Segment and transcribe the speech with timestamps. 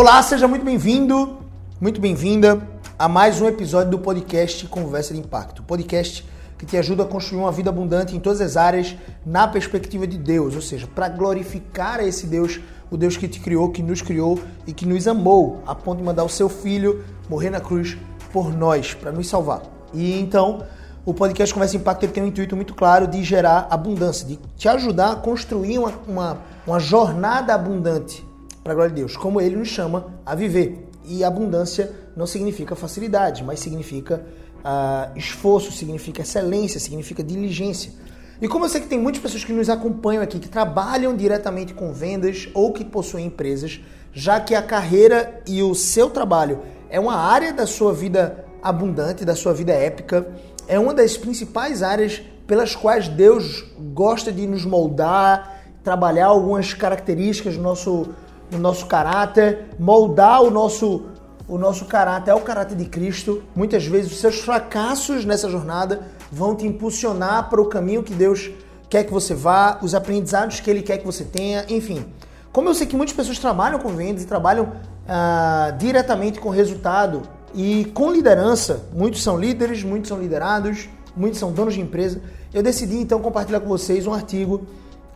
[0.00, 1.36] Olá, seja muito bem-vindo,
[1.78, 2.66] muito bem-vinda
[2.98, 5.62] a mais um episódio do podcast Conversa de Impacto.
[5.62, 6.26] Podcast
[6.56, 10.16] que te ajuda a construir uma vida abundante em todas as áreas na perspectiva de
[10.16, 12.58] Deus, ou seja, para glorificar esse Deus,
[12.90, 16.04] o Deus que te criou, que nos criou e que nos amou, a ponto de
[16.04, 17.98] mandar o seu filho morrer na cruz
[18.32, 19.60] por nós, para nos salvar.
[19.92, 20.64] E então,
[21.04, 24.66] o podcast Conversa Impacto ele tem um intuito muito claro de gerar abundância, de te
[24.66, 28.29] ajudar a construir uma, uma, uma jornada abundante
[28.62, 30.86] para a glória de Deus, como ele nos chama a viver.
[31.04, 34.24] E abundância não significa facilidade, mas significa
[34.58, 37.92] uh, esforço, significa excelência, significa diligência.
[38.40, 41.74] E como eu sei que tem muitas pessoas que nos acompanham aqui, que trabalham diretamente
[41.74, 43.80] com vendas ou que possuem empresas,
[44.12, 49.24] já que a carreira e o seu trabalho é uma área da sua vida abundante,
[49.24, 50.26] da sua vida épica,
[50.66, 57.56] é uma das principais áreas pelas quais Deus gosta de nos moldar, trabalhar algumas características
[57.56, 58.08] do nosso,
[58.50, 61.06] do nosso caráter, moldar o nosso,
[61.46, 63.42] o nosso caráter ao caráter de Cristo.
[63.54, 68.50] Muitas vezes os seus fracassos nessa jornada vão te impulsionar para o caminho que Deus
[68.88, 72.04] quer que você vá, os aprendizados que Ele quer que você tenha, enfim.
[72.52, 74.72] Como eu sei que muitas pessoas trabalham com vendas e trabalham
[75.08, 77.22] ah, diretamente com resultado
[77.54, 82.20] e com liderança, muitos são líderes, muitos são liderados, muitos são donos de empresa,
[82.52, 84.66] eu decidi então compartilhar com vocês um artigo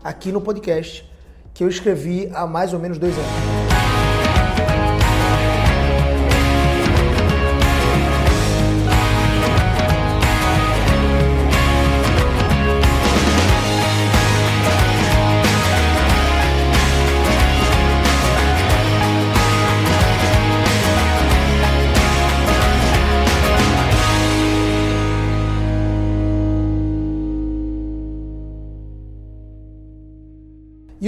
[0.01, 1.05] aqui no podcast
[1.55, 3.54] que eu escrevi há mais ou menos dois anos.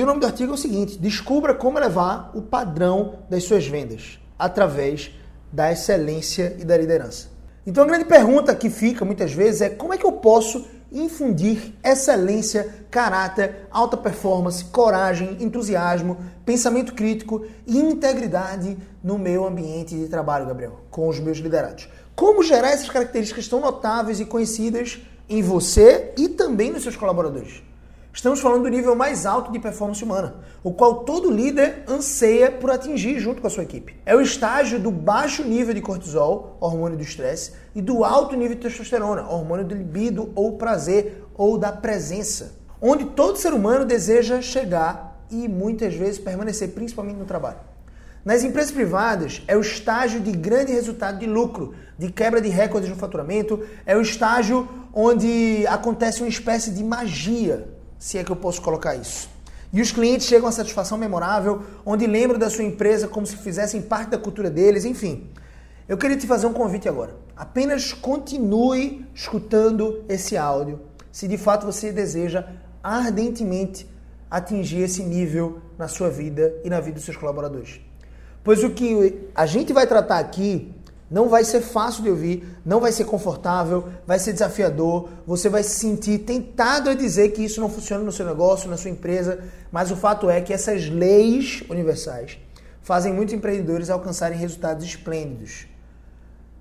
[0.07, 5.11] Nome do artigo é o seguinte: descubra como elevar o padrão das suas vendas através
[5.51, 7.29] da excelência e da liderança.
[7.65, 11.73] Então a grande pergunta que fica muitas vezes é como é que eu posso infundir
[11.83, 20.47] excelência, caráter, alta performance, coragem, entusiasmo, pensamento crítico e integridade no meu ambiente de trabalho,
[20.47, 21.89] Gabriel, com os meus liderados.
[22.15, 27.66] Como gerar essas características tão notáveis e conhecidas em você e também nos seus colaboradores?
[28.17, 32.71] Estamos falando do nível mais alto de performance humana, o qual todo líder anseia por
[32.71, 33.95] atingir junto com a sua equipe.
[34.07, 38.55] É o estágio do baixo nível de cortisol, hormônio do estresse, e do alto nível
[38.55, 44.41] de testosterona, hormônio do libido ou prazer ou da presença, onde todo ser humano deseja
[44.41, 47.59] chegar e muitas vezes permanecer, principalmente no trabalho.
[48.25, 52.89] Nas empresas privadas, é o estágio de grande resultado de lucro, de quebra de recordes
[52.89, 58.35] no faturamento, é o estágio onde acontece uma espécie de magia se é que eu
[58.35, 59.29] posso colocar isso.
[59.71, 63.81] E os clientes chegam a satisfação memorável, onde lembram da sua empresa como se fizessem
[63.81, 65.29] parte da cultura deles, enfim.
[65.87, 67.15] Eu queria te fazer um convite agora.
[67.35, 70.81] Apenas continue escutando esse áudio,
[71.11, 72.45] se de fato você deseja
[72.83, 73.89] ardentemente
[74.29, 77.79] atingir esse nível na sua vida e na vida dos seus colaboradores.
[78.43, 80.73] Pois o que a gente vai tratar aqui
[81.09, 85.63] não vai ser fácil de ouvir, não vai ser confortável, vai ser desafiador, você vai
[85.63, 89.39] se sentir tentado a dizer que isso não funciona no seu negócio, na sua empresa,
[89.71, 92.37] mas o fato é que essas leis universais
[92.81, 95.67] fazem muitos empreendedores alcançarem resultados esplêndidos.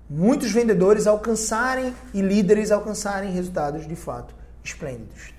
[0.09, 5.33] Muitos vendedores alcançarem e líderes alcançarem resultados de fato esplêndidos.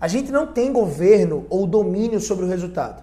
[0.00, 3.02] A gente não tem governo ou domínio sobre o resultado.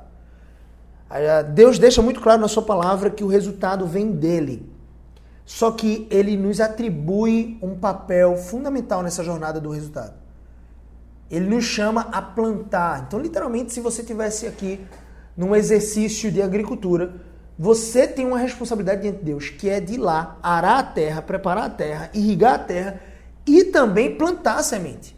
[1.53, 4.70] Deus deixa muito claro na sua palavra que o resultado vem dele.
[5.45, 10.13] Só que ele nos atribui um papel fundamental nessa jornada do resultado.
[11.29, 13.05] Ele nos chama a plantar.
[13.07, 14.79] Então, literalmente, se você tivesse aqui
[15.35, 17.13] num exercício de agricultura,
[17.57, 21.21] você tem uma responsabilidade diante de Deus, que é de ir lá, arar a terra,
[21.21, 23.01] preparar a terra, irrigar a terra
[23.45, 25.15] e também plantar a semente.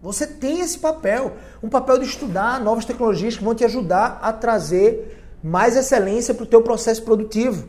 [0.00, 4.32] Você tem esse papel, um papel de estudar novas tecnologias que vão te ajudar a
[4.32, 7.68] trazer mais excelência para o teu processo produtivo.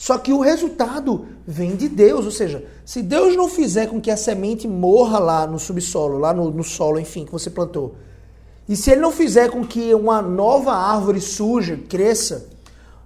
[0.00, 4.10] Só que o resultado vem de Deus, ou seja, se Deus não fizer com que
[4.10, 7.96] a semente morra lá no subsolo, lá no, no solo, enfim, que você plantou,
[8.66, 12.48] e se Ele não fizer com que uma nova árvore suja cresça,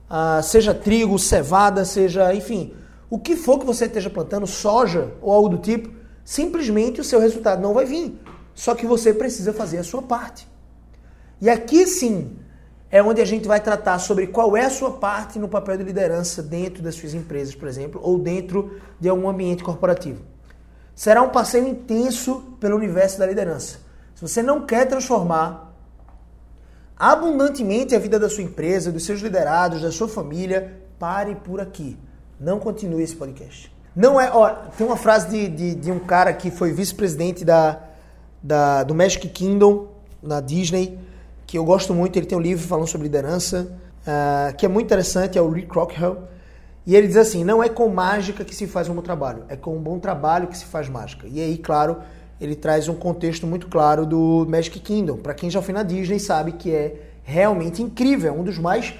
[0.08, 2.72] uh, seja trigo, cevada, seja, enfim,
[3.10, 5.90] o que for que você esteja plantando, soja ou algo do tipo,
[6.24, 8.16] simplesmente o seu resultado não vai vir.
[8.54, 10.46] Só que você precisa fazer a sua parte.
[11.40, 12.36] E aqui sim,
[12.94, 15.82] é onde a gente vai tratar sobre qual é a sua parte no papel de
[15.82, 20.22] liderança dentro das suas empresas, por exemplo, ou dentro de algum ambiente corporativo.
[20.94, 23.80] Será um passeio intenso pelo universo da liderança.
[24.14, 25.74] Se você não quer transformar
[26.96, 31.98] abundantemente a vida da sua empresa, dos seus liderados, da sua família, pare por aqui.
[32.38, 33.74] Não continue esse podcast.
[33.96, 34.30] Não é.
[34.30, 34.48] Ó,
[34.78, 37.76] tem uma frase de, de, de um cara que foi vice-presidente da,
[38.40, 39.88] da, do Magic Kingdom
[40.22, 40.96] na Disney,
[41.54, 42.16] que eu gosto muito.
[42.16, 43.68] Ele tem um livro falando sobre liderança,
[44.00, 46.24] uh, que é muito interessante, é o Rick Rockwell.
[46.84, 49.54] E ele diz assim: não é com mágica que se faz um bom trabalho, é
[49.54, 51.28] com um bom trabalho que se faz mágica.
[51.30, 51.98] E aí, claro,
[52.40, 55.18] ele traz um contexto muito claro do Magic Kingdom.
[55.18, 58.92] Para quem já foi na Disney sabe que é realmente incrível, é um dos mais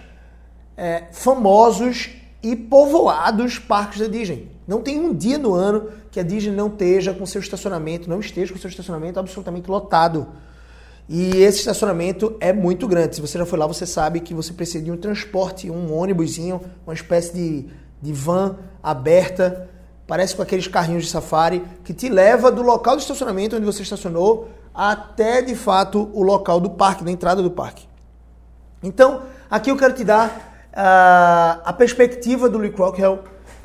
[0.77, 2.11] é, famosos
[2.41, 4.49] e povoados parques da Disney.
[4.65, 8.21] Não tem um dia no ano que a Disney não esteja com seu estacionamento, não
[8.21, 10.29] esteja com seu estacionamento absolutamente lotado.
[11.09, 13.17] E esse estacionamento é muito grande.
[13.17, 16.61] Se você já foi lá, você sabe que você precisa de um transporte, um ônibusinho,
[16.87, 17.67] uma espécie de,
[18.01, 19.69] de van aberta,
[20.07, 23.83] parece com aqueles carrinhos de safari, que te leva do local do estacionamento onde você
[23.83, 27.87] estacionou até de fato o local do parque, da entrada do parque.
[28.83, 30.29] Então, aqui eu quero te dar
[30.73, 33.25] uh, a perspectiva do Lee Crockwell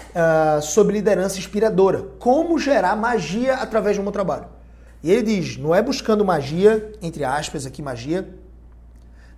[0.10, 2.06] uh, sobre liderança inspiradora.
[2.20, 4.59] Como gerar magia através um bom trabalho.
[5.04, 8.30] E ele diz: não é buscando magia, entre aspas aqui, magia,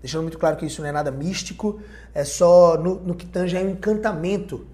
[0.01, 1.79] deixando muito claro que isso não é nada místico,
[2.13, 4.65] é só no, no que tange a encantamento.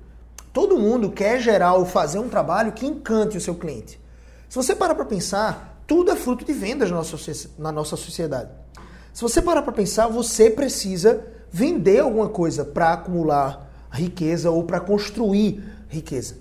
[0.53, 3.99] Todo mundo quer gerar ou fazer um trabalho que encante o seu cliente.
[4.49, 8.49] Se você parar para pensar, tudo é fruto de vendas na nossa sociedade.
[9.13, 14.79] Se você parar para pensar, você precisa vender alguma coisa para acumular riqueza ou para
[14.79, 16.37] construir riqueza.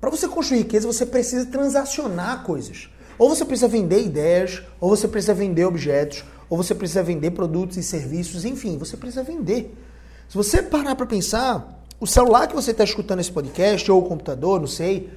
[0.00, 2.88] Para você construir riqueza, você precisa transacionar coisas.
[3.18, 7.76] Ou você precisa vender ideias, ou você precisa vender objetos, ou você precisa vender produtos
[7.76, 9.74] e serviços, enfim, você precisa vender.
[10.28, 14.08] Se você parar para pensar, o celular que você está escutando esse podcast, ou o
[14.08, 15.10] computador, não sei,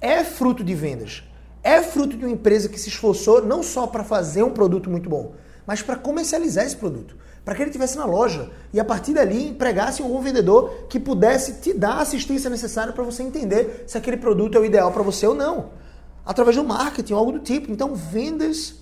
[0.00, 1.22] é fruto de vendas.
[1.62, 5.08] É fruto de uma empresa que se esforçou não só para fazer um produto muito
[5.08, 5.32] bom,
[5.66, 7.16] mas para comercializar esse produto.
[7.44, 10.98] Para que ele estivesse na loja e a partir dali empregasse um bom vendedor que
[10.98, 14.92] pudesse te dar a assistência necessária para você entender se aquele produto é o ideal
[14.92, 15.77] para você ou não
[16.28, 17.72] através do marketing, algo do tipo.
[17.72, 18.74] Então, vendas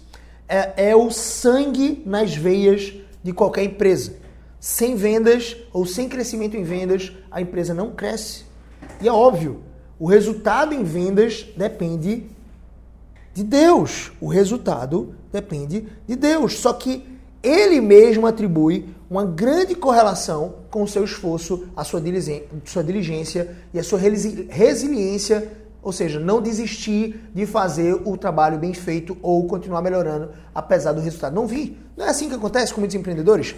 [0.49, 4.17] é, é o sangue nas veias de qualquer empresa.
[4.59, 8.45] Sem vendas ou sem crescimento em vendas, a empresa não cresce.
[9.01, 9.63] E é óbvio,
[9.97, 12.25] o resultado em vendas depende
[13.33, 14.11] de Deus.
[14.21, 16.59] O resultado depende de Deus.
[16.59, 17.07] Só que
[17.45, 23.85] ele mesmo atribui uma grande correlação com o seu esforço, a sua diligência e a
[23.85, 30.31] sua resiliência ou seja, não desistir de fazer o trabalho bem feito ou continuar melhorando
[30.53, 31.81] apesar do resultado não vir.
[31.97, 33.55] Não é assim que acontece com muitos empreendedores?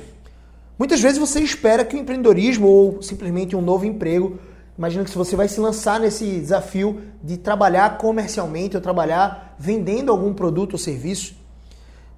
[0.79, 4.39] Muitas vezes você espera que o empreendedorismo ou simplesmente um novo emprego,
[4.77, 10.13] imagina que se você vai se lançar nesse desafio de trabalhar comercialmente ou trabalhar vendendo
[10.13, 11.35] algum produto ou serviço,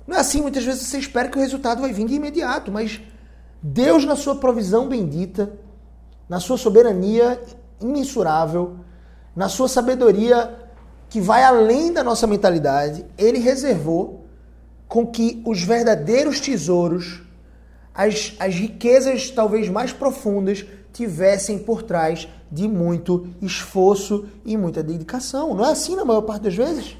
[0.09, 3.01] não é assim, muitas vezes você espera que o resultado vai vir de imediato, mas
[3.63, 5.53] Deus na sua provisão bendita,
[6.29, 7.41] na sua soberania
[7.81, 8.75] imensurável,
[9.35, 10.59] na sua sabedoria
[11.09, 14.27] que vai além da nossa mentalidade, ele reservou
[14.89, 17.23] com que os verdadeiros tesouros,
[17.95, 25.55] as, as riquezas talvez mais profundas, tivessem por trás de muito esforço e muita dedicação.
[25.55, 26.97] Não é assim na maior parte das vezes?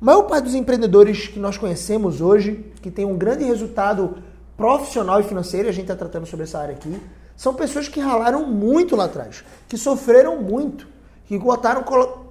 [0.00, 4.16] A maior parte dos empreendedores que nós conhecemos hoje, que tem um grande resultado
[4.56, 7.00] profissional e financeiro, a gente está tratando sobre essa área aqui,
[7.36, 10.91] são pessoas que ralaram muito lá atrás, que sofreram muito
[11.38, 11.82] que, botaram,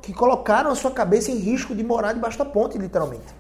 [0.01, 3.34] que colocaram a sua cabeça em risco de morar debaixo da ponte, literalmente.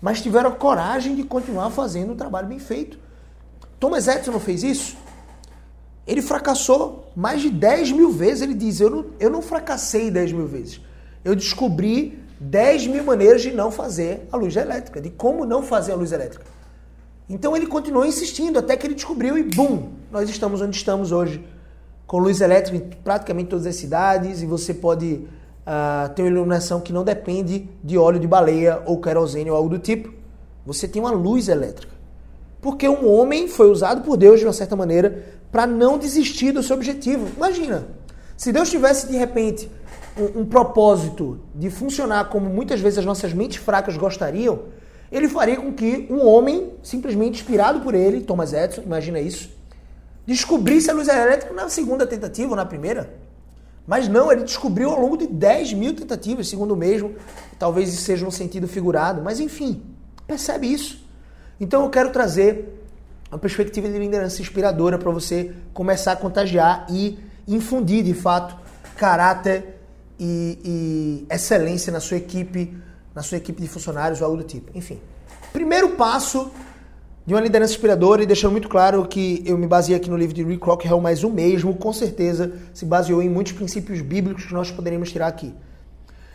[0.00, 2.98] Mas tiveram coragem de continuar fazendo um trabalho bem feito.
[3.78, 4.96] Thomas Edison não fez isso?
[6.06, 8.42] Ele fracassou mais de 10 mil vezes.
[8.42, 10.80] Ele diz: Eu não, eu não fracassei 10 mil vezes.
[11.22, 15.92] Eu descobri 10 mil maneiras de não fazer a luz elétrica, de como não fazer
[15.92, 16.46] a luz elétrica.
[17.28, 21.44] Então ele continuou insistindo até que ele descobriu e, bum, nós estamos onde estamos hoje
[22.06, 25.26] com luz elétrica em praticamente todas as cidades e você pode
[25.66, 29.68] uh, ter uma iluminação que não depende de óleo de baleia ou querosene ou algo
[29.68, 30.12] do tipo.
[30.66, 31.92] Você tem uma luz elétrica.
[32.60, 36.62] Porque um homem foi usado por Deus de uma certa maneira para não desistir do
[36.62, 37.28] seu objetivo.
[37.36, 37.86] Imagina,
[38.36, 39.70] se Deus tivesse de repente
[40.18, 44.60] um, um propósito de funcionar como muitas vezes as nossas mentes fracas gostariam,
[45.12, 49.50] ele faria com que um homem, simplesmente inspirado por ele, Thomas Edison, imagina isso,
[50.26, 53.14] descobrisse a luz elétrica na segunda tentativa ou na primeira.
[53.86, 57.14] Mas não, ele descobriu ao longo de 10 mil tentativas, segundo o mesmo.
[57.58, 59.82] Talvez isso seja um sentido figurado, mas enfim,
[60.26, 61.04] percebe isso.
[61.60, 62.80] Então eu quero trazer
[63.30, 68.56] uma perspectiva de liderança inspiradora para você começar a contagiar e infundir de fato
[68.96, 69.78] caráter
[70.18, 72.76] e, e excelência na sua equipe,
[73.14, 74.70] na sua equipe de funcionários ou algo do tipo.
[74.74, 75.00] Enfim,
[75.52, 76.50] primeiro passo
[77.26, 80.34] de uma liderança inspiradora e deixando muito claro que eu me baseei aqui no livro
[80.34, 84.52] de Rick Rockwell, mas o mesmo, com certeza, se baseou em muitos princípios bíblicos que
[84.52, 85.54] nós poderíamos tirar aqui.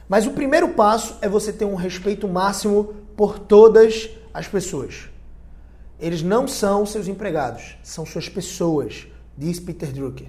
[0.07, 5.09] Mas o primeiro passo é você ter um respeito máximo por todas as pessoas.
[5.99, 9.05] Eles não são seus empregados, são suas pessoas,
[9.37, 10.27] diz Peter Drucker.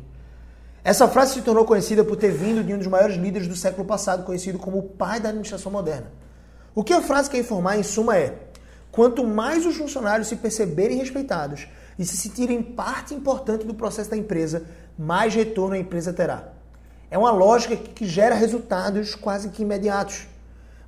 [0.84, 3.86] Essa frase se tornou conhecida por ter vindo de um dos maiores líderes do século
[3.86, 6.10] passado, conhecido como o pai da administração moderna.
[6.74, 8.49] O que a frase quer informar, em suma, é:
[8.90, 11.68] quanto mais os funcionários se perceberem respeitados
[11.98, 14.64] e se sentirem parte importante do processo da empresa,
[14.98, 16.52] mais retorno a empresa terá.
[17.10, 20.28] É uma lógica que gera resultados quase que imediatos,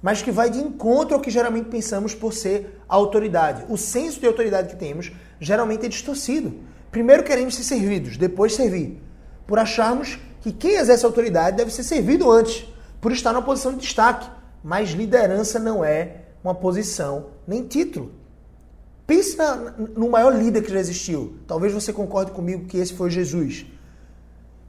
[0.01, 3.65] mas que vai de encontro ao que geralmente pensamos por ser a autoridade.
[3.69, 6.55] O senso de autoridade que temos geralmente é distorcido.
[6.91, 9.01] Primeiro queremos ser servidos, depois servir.
[9.47, 12.67] Por acharmos que quem exerce autoridade deve ser servido antes,
[13.01, 14.29] por estar numa posição de destaque.
[14.63, 18.13] Mas liderança não é uma posição nem título.
[19.07, 19.57] Pense na,
[19.97, 21.37] no maior líder que já existiu.
[21.47, 23.67] Talvez você concorde comigo que esse foi Jesus.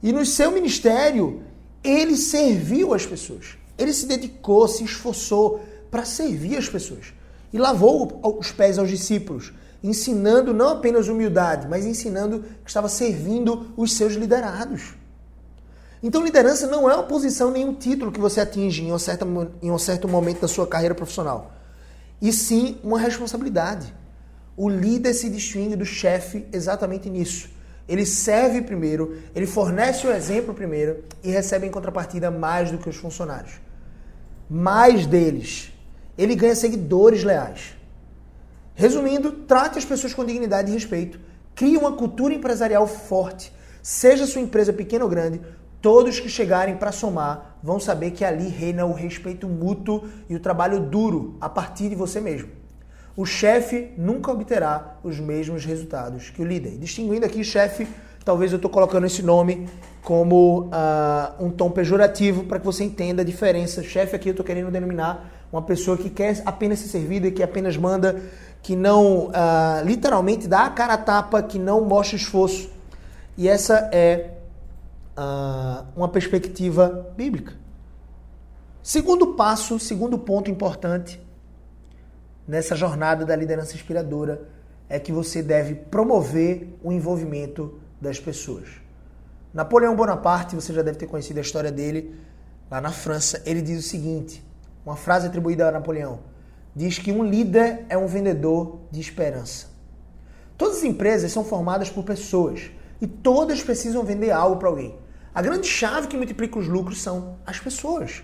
[0.02, 1.42] E no seu ministério,
[1.82, 3.56] ele serviu as pessoas.
[3.78, 7.12] Ele se dedicou, se esforçou para servir as pessoas.
[7.52, 9.52] E lavou os pés aos discípulos,
[9.82, 14.94] ensinando não apenas humildade, mas ensinando que estava servindo os seus liderados.
[16.02, 19.26] Então, liderança não é uma posição nem um título que você atinge em um certo,
[19.62, 21.52] em um certo momento da sua carreira profissional,
[22.20, 23.94] e sim uma responsabilidade.
[24.56, 27.50] O líder se distingue do chefe exatamente nisso.
[27.88, 32.88] Ele serve primeiro, ele fornece o exemplo primeiro e recebe em contrapartida mais do que
[32.88, 33.60] os funcionários.
[34.48, 35.72] Mais deles.
[36.16, 37.76] Ele ganha seguidores leais.
[38.74, 41.20] Resumindo, trate as pessoas com dignidade e respeito.
[41.54, 43.52] Crie uma cultura empresarial forte.
[43.82, 45.40] Seja sua empresa pequena ou grande,
[45.82, 50.40] todos que chegarem para somar vão saber que ali reina o respeito mútuo e o
[50.40, 52.62] trabalho duro a partir de você mesmo
[53.16, 56.72] o chefe nunca obterá os mesmos resultados que o líder.
[56.78, 57.86] Distinguindo aqui chefe,
[58.24, 59.68] talvez eu estou colocando esse nome
[60.02, 63.82] como uh, um tom pejorativo para que você entenda a diferença.
[63.82, 67.76] Chefe aqui eu estou querendo denominar uma pessoa que quer apenas ser servida, que apenas
[67.76, 68.20] manda,
[68.60, 72.68] que não uh, literalmente dá a cara a tapa, que não mostra esforço.
[73.36, 74.30] E essa é
[75.16, 77.54] uh, uma perspectiva bíblica.
[78.82, 81.20] Segundo passo, segundo ponto importante
[82.46, 84.46] nessa jornada da liderança inspiradora
[84.88, 88.68] é que você deve promover o envolvimento das pessoas.
[89.52, 92.14] Napoleão Bonaparte, você já deve ter conhecido a história dele
[92.70, 93.42] lá na França.
[93.46, 94.44] Ele diz o seguinte:
[94.84, 96.20] uma frase atribuída a Napoleão.
[96.76, 99.68] Diz que um líder é um vendedor de esperança.
[100.58, 104.98] Todas as empresas são formadas por pessoas e todas precisam vender algo para alguém.
[105.34, 108.22] A grande chave que multiplica os lucros são as pessoas.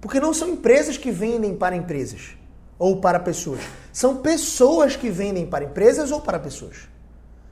[0.00, 2.30] Porque não são empresas que vendem para empresas
[2.78, 3.60] ou para pessoas.
[3.92, 6.88] São pessoas que vendem para empresas ou para pessoas.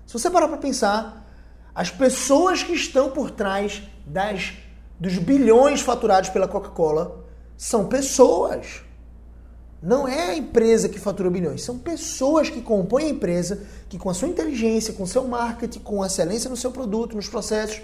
[0.05, 1.25] Se você parar para pensar,
[1.73, 4.55] as pessoas que estão por trás das,
[4.99, 7.25] dos bilhões faturados pela Coca-Cola
[7.57, 8.83] são pessoas.
[9.81, 14.11] Não é a empresa que fatura bilhões, são pessoas que compõem a empresa, que com
[14.11, 17.81] a sua inteligência, com o seu marketing, com excelência no seu produto, nos processos,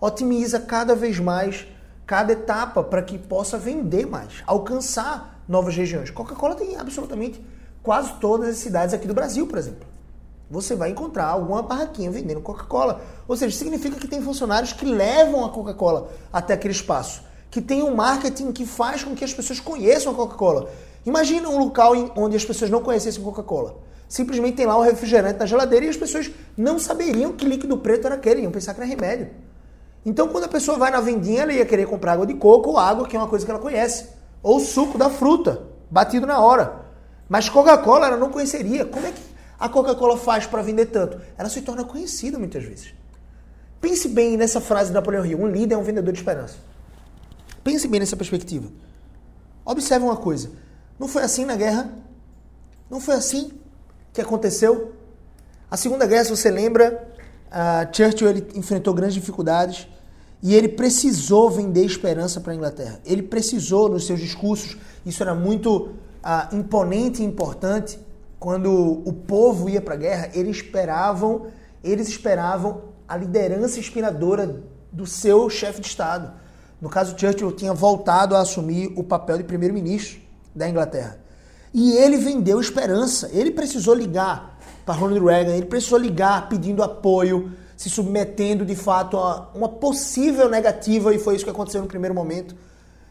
[0.00, 1.66] otimiza cada vez mais
[2.06, 6.08] cada etapa para que possa vender mais, alcançar novas regiões.
[6.10, 7.44] Coca-Cola tem absolutamente
[7.82, 9.86] quase todas as cidades aqui do Brasil, por exemplo.
[10.48, 13.00] Você vai encontrar alguma barraquinha vendendo Coca-Cola.
[13.26, 17.22] Ou seja, significa que tem funcionários que levam a Coca-Cola até aquele espaço.
[17.50, 20.70] Que tem um marketing que faz com que as pessoas conheçam a Coca-Cola.
[21.04, 23.78] Imagina um local onde as pessoas não conhecessem Coca-Cola.
[24.08, 28.06] Simplesmente tem lá um refrigerante na geladeira e as pessoas não saberiam que líquido preto
[28.06, 29.30] era aquele, iam pensar que era remédio.
[30.06, 32.78] Então, quando a pessoa vai na vendinha, ela ia querer comprar água de coco ou
[32.78, 34.06] água, que é uma coisa que ela conhece
[34.40, 36.86] ou suco da fruta, batido na hora.
[37.28, 38.84] Mas Coca-Cola ela não conheceria.
[38.84, 39.20] Como é que
[39.58, 41.20] a Coca-Cola faz para vender tanto?
[41.36, 42.94] Ela se torna conhecida muitas vezes.
[43.80, 46.54] Pense bem nessa frase de Napoleão Hill: um líder é um vendedor de esperança.
[47.64, 48.68] Pense bem nessa perspectiva.
[49.64, 50.52] Observe uma coisa:
[51.00, 51.90] não foi assim na guerra?
[52.88, 53.50] Não foi assim
[54.12, 54.92] que aconteceu?
[55.68, 57.12] A Segunda Guerra, se você lembra,
[57.92, 59.88] Churchill ele enfrentou grandes dificuldades
[60.42, 63.00] e ele precisou vender esperança para a Inglaterra.
[63.04, 65.90] Ele precisou, nos seus discursos, isso era muito
[66.22, 67.98] ah, imponente e importante,
[68.38, 71.46] quando o povo ia para a guerra, eles esperavam,
[71.82, 74.62] eles esperavam a liderança inspiradora
[74.92, 76.32] do seu chefe de Estado.
[76.80, 80.20] No caso, Churchill tinha voltado a assumir o papel de primeiro-ministro
[80.54, 81.18] da Inglaterra.
[81.72, 83.30] E ele vendeu esperança.
[83.32, 89.18] Ele precisou ligar para Ronald Reagan, ele precisou ligar pedindo apoio, se submetendo de fato
[89.18, 92.56] a uma possível negativa, e foi isso que aconteceu no primeiro momento,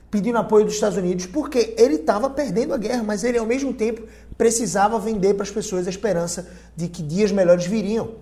[0.09, 3.73] pedindo apoio dos Estados Unidos porque ele estava perdendo a guerra, mas ele ao mesmo
[3.73, 4.03] tempo
[4.37, 8.15] precisava vender para as pessoas a esperança de que dias melhores viriam.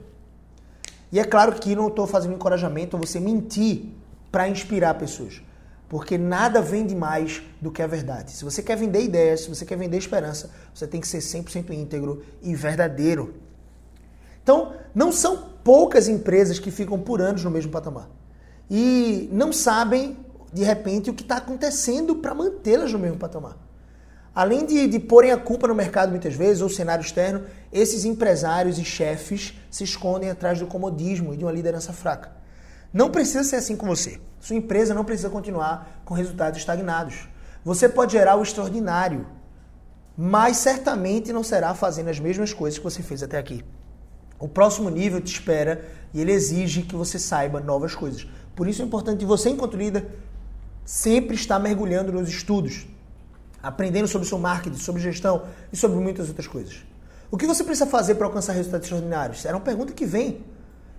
[1.11, 3.85] E é claro que não estou fazendo encorajamento a você mentir
[4.31, 5.41] para inspirar pessoas.
[5.87, 8.31] Porque nada vende mais do que a verdade.
[8.31, 11.69] Se você quer vender ideias, se você quer vender esperança, você tem que ser 100%
[11.69, 13.35] íntegro e verdadeiro.
[14.41, 18.09] Então, não são poucas empresas que ficam por anos no mesmo patamar.
[18.69, 20.17] E não sabem,
[20.51, 23.57] de repente, o que está acontecendo para mantê-las no mesmo patamar.
[24.35, 28.79] Além de, de porem a culpa no mercado muitas vezes, ou cenário externo, esses empresários
[28.79, 32.31] e chefes se escondem atrás do comodismo e de uma liderança fraca.
[32.91, 34.19] Não precisa ser assim com você.
[34.39, 37.27] Sua empresa não precisa continuar com resultados estagnados.
[37.63, 39.25] Você pode gerar o extraordinário,
[40.17, 43.63] mas certamente não será fazendo as mesmas coisas que você fez até aqui.
[44.43, 48.27] O próximo nível te espera e ele exige que você saiba novas coisas.
[48.53, 50.05] Por isso é importante você, enquanto líder,
[50.83, 52.85] sempre estar mergulhando nos estudos,
[53.61, 56.83] aprendendo sobre seu marketing, sobre gestão e sobre muitas outras coisas.
[57.31, 59.45] O que você precisa fazer para alcançar resultados extraordinários?
[59.45, 60.43] Era uma pergunta que vem.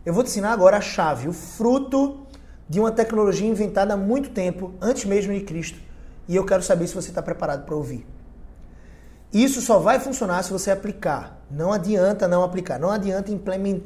[0.07, 2.27] Eu vou te ensinar agora a chave, o fruto
[2.67, 5.79] de uma tecnologia inventada há muito tempo, antes mesmo de Cristo.
[6.27, 8.07] E eu quero saber se você está preparado para ouvir.
[9.35, 11.45] Isso só vai funcionar se você aplicar.
[11.51, 12.79] Não adianta não aplicar.
[12.79, 13.33] Não adianta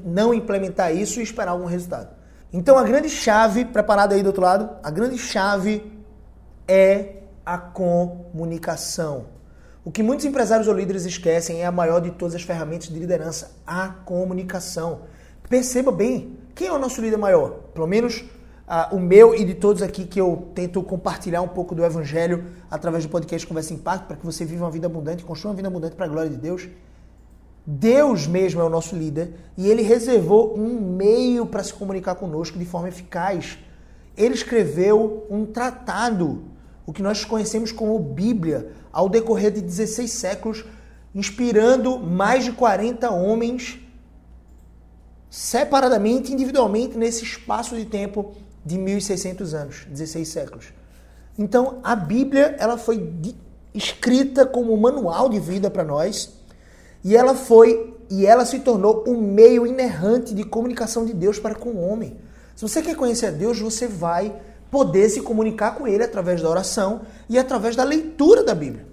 [0.04, 2.10] não implementar isso e esperar algum resultado.
[2.52, 5.90] Então a grande chave, preparado aí do outro lado, a grande chave
[6.66, 9.26] é a comunicação.
[9.82, 12.98] O que muitos empresários ou líderes esquecem é a maior de todas as ferramentas de
[12.98, 15.02] liderança, a comunicação.
[15.48, 17.52] Perceba bem, quem é o nosso líder maior?
[17.72, 18.22] Pelo menos
[18.68, 22.44] uh, o meu e de todos aqui que eu tento compartilhar um pouco do Evangelho
[22.70, 25.68] através do podcast Conversa Impacto, para que você viva uma vida abundante, construa uma vida
[25.68, 26.68] abundante para a glória de Deus.
[27.66, 32.58] Deus mesmo é o nosso líder e ele reservou um meio para se comunicar conosco
[32.58, 33.58] de forma eficaz.
[34.16, 36.44] Ele escreveu um tratado
[36.86, 40.64] o que nós conhecemos como Bíblia, ao decorrer de 16 séculos,
[41.14, 43.78] inspirando mais de 40 homens
[45.28, 50.72] separadamente, individualmente, nesse espaço de tempo de 1600 anos, 16 séculos.
[51.38, 53.12] Então, a Bíblia, ela foi
[53.74, 56.34] escrita como um manual de vida para nós,
[57.04, 61.54] e ela foi e ela se tornou um meio inerrante de comunicação de Deus para
[61.54, 62.16] com o homem.
[62.56, 64.34] Se você quer conhecer a Deus, você vai
[64.70, 68.86] poder se comunicar com Ele através da oração e através da leitura da Bíblia.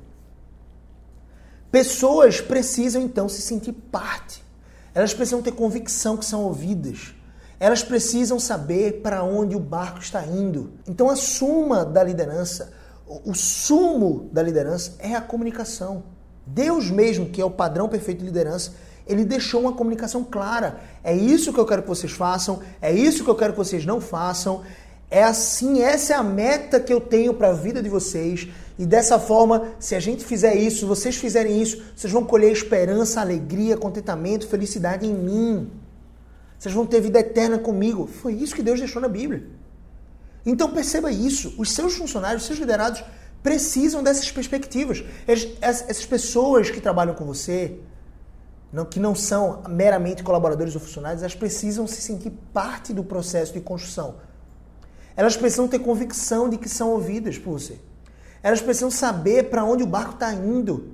[1.72, 4.44] Pessoas precisam então se sentir parte.
[4.94, 7.14] Elas precisam ter convicção que são ouvidas.
[7.66, 10.74] Elas precisam saber para onde o barco está indo.
[10.88, 12.72] Então a suma da liderança,
[13.08, 16.04] o sumo da liderança é a comunicação.
[16.46, 18.74] Deus mesmo, que é o padrão perfeito de liderança,
[19.08, 20.80] ele deixou uma comunicação clara.
[21.04, 23.84] É isso que eu quero que vocês façam, é isso que eu quero que vocês
[23.84, 24.62] não façam,
[25.10, 28.48] é assim, essa é a meta que eu tenho para a vida de vocês.
[28.78, 33.22] E dessa forma, se a gente fizer isso, vocês fizerem isso, vocês vão colher esperança,
[33.22, 35.72] alegria, contentamento, felicidade em mim.
[36.58, 38.08] Vocês vão ter vida eterna comigo.
[38.08, 39.48] Foi isso que Deus deixou na Bíblia.
[40.46, 41.54] Então perceba isso.
[41.58, 43.04] Os seus funcionários, os seus liderados
[43.42, 45.04] precisam dessas perspectivas.
[45.62, 47.80] essas pessoas que trabalham com você,
[48.90, 53.62] que não são meramente colaboradores ou funcionários, elas precisam se sentir parte do processo de
[53.62, 54.16] construção
[55.16, 57.80] elas precisam ter convicção de que são ouvidas por você.
[58.44, 60.94] Elas precisam saber para onde o barco está indo.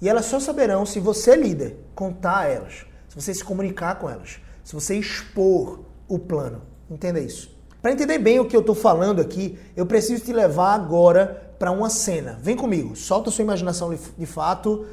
[0.00, 4.08] E elas só saberão se você, líder, contar a elas, se você se comunicar com
[4.08, 6.62] elas, se você expor o plano.
[6.90, 7.56] Entenda isso.
[7.80, 11.70] Para entender bem o que eu estou falando aqui, eu preciso te levar agora para
[11.70, 12.38] uma cena.
[12.42, 14.86] Vem comigo, solta sua imaginação de fato.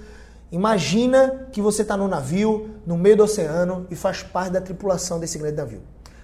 [0.52, 5.20] Imagina que você está num navio, no meio do oceano, e faz parte da tripulação
[5.20, 5.82] desse grande navio.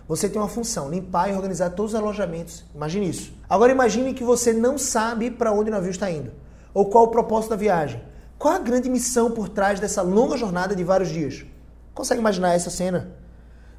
[0.08, 2.64] Você tem uma função, limpar e organizar todos os alojamentos.
[2.74, 3.34] Imagine isso.
[3.50, 6.32] Agora imagine que você não sabe para onde o navio está indo.
[6.74, 8.02] Ou qual o propósito da viagem.
[8.38, 11.46] Qual a grande missão por trás dessa longa jornada de vários dias?
[11.94, 13.23] Consegue imaginar essa cena?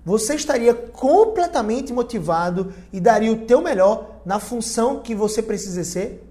[0.05, 6.29] Você estaria completamente motivado e daria o teu melhor na função que você precisa ser?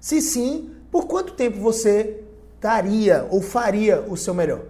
[0.00, 2.22] Se sim, por quanto tempo você
[2.60, 4.62] daria ou faria o seu melhor?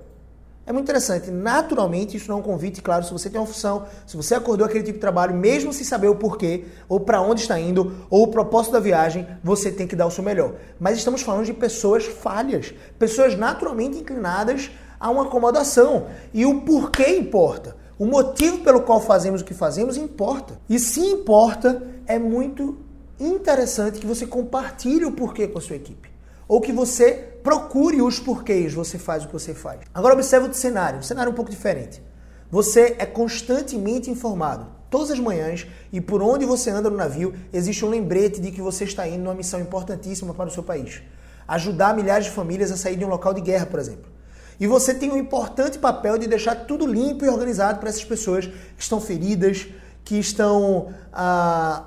[0.67, 1.31] É muito interessante.
[1.31, 4.67] Naturalmente, isso não é um convite, claro, se você tem uma função, se você acordou
[4.67, 8.25] aquele tipo de trabalho, mesmo sem saber o porquê, ou para onde está indo, ou
[8.25, 10.55] o propósito da viagem, você tem que dar o seu melhor.
[10.81, 16.09] Mas estamos falando de pessoas falhas, pessoas naturalmente inclinadas a uma acomodação.
[16.35, 17.77] E o porquê importa.
[17.99, 20.61] O motivo pelo qual fazemos o que fazemos importa.
[20.69, 22.79] E se importa, é muito
[23.19, 26.17] interessante que você compartilhe o porquê com a sua equipe
[26.49, 29.81] ou que você procure os porquês você faz o que você faz.
[29.93, 32.03] Agora observe o cenário, um cenário um pouco diferente.
[32.51, 34.77] Você é constantemente informado.
[34.89, 38.61] todas as manhãs e por onde você anda no navio, existe um lembrete de que
[38.61, 41.03] você está indo numa missão importantíssima para o seu país.
[41.49, 44.16] Ajudar milhares de famílias a sair de um local de guerra, por exemplo.
[44.59, 48.47] E você tem um importante papel de deixar tudo limpo e organizado para essas pessoas
[48.47, 49.67] que estão feridas,
[50.05, 51.85] que estão ah,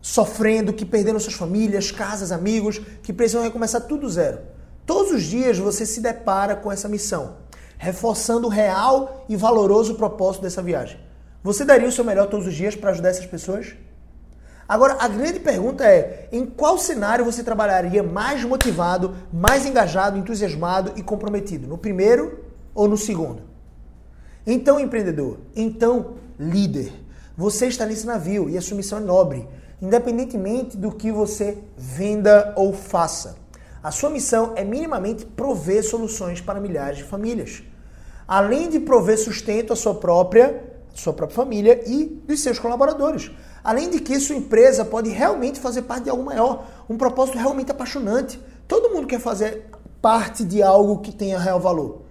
[0.00, 4.38] sofrendo, que perderam suas famílias, casas, amigos, que precisam recomeçar tudo zero.
[4.86, 7.36] Todos os dias você se depara com essa missão,
[7.76, 10.98] reforçando o real e valoroso propósito dessa viagem.
[11.42, 13.74] Você daria o seu melhor todos os dias para ajudar essas pessoas?
[14.70, 20.92] Agora, a grande pergunta é: em qual cenário você trabalharia mais motivado, mais engajado, entusiasmado
[20.94, 21.66] e comprometido?
[21.66, 23.42] No primeiro ou no segundo?
[24.46, 26.92] Então, empreendedor, então, líder,
[27.36, 29.48] você está nesse navio e a sua missão é nobre,
[29.82, 33.38] independentemente do que você venda ou faça.
[33.82, 37.64] A sua missão é minimamente prover soluções para milhares de famílias.
[38.26, 40.62] Além de prover sustento à sua própria,
[40.94, 43.32] sua própria família e dos seus colaboradores.
[43.62, 47.70] Além de que sua empresa pode realmente fazer parte de algo maior, um propósito realmente
[47.70, 48.40] apaixonante.
[48.66, 49.66] Todo mundo quer fazer
[50.00, 52.02] parte de algo que tenha real valor.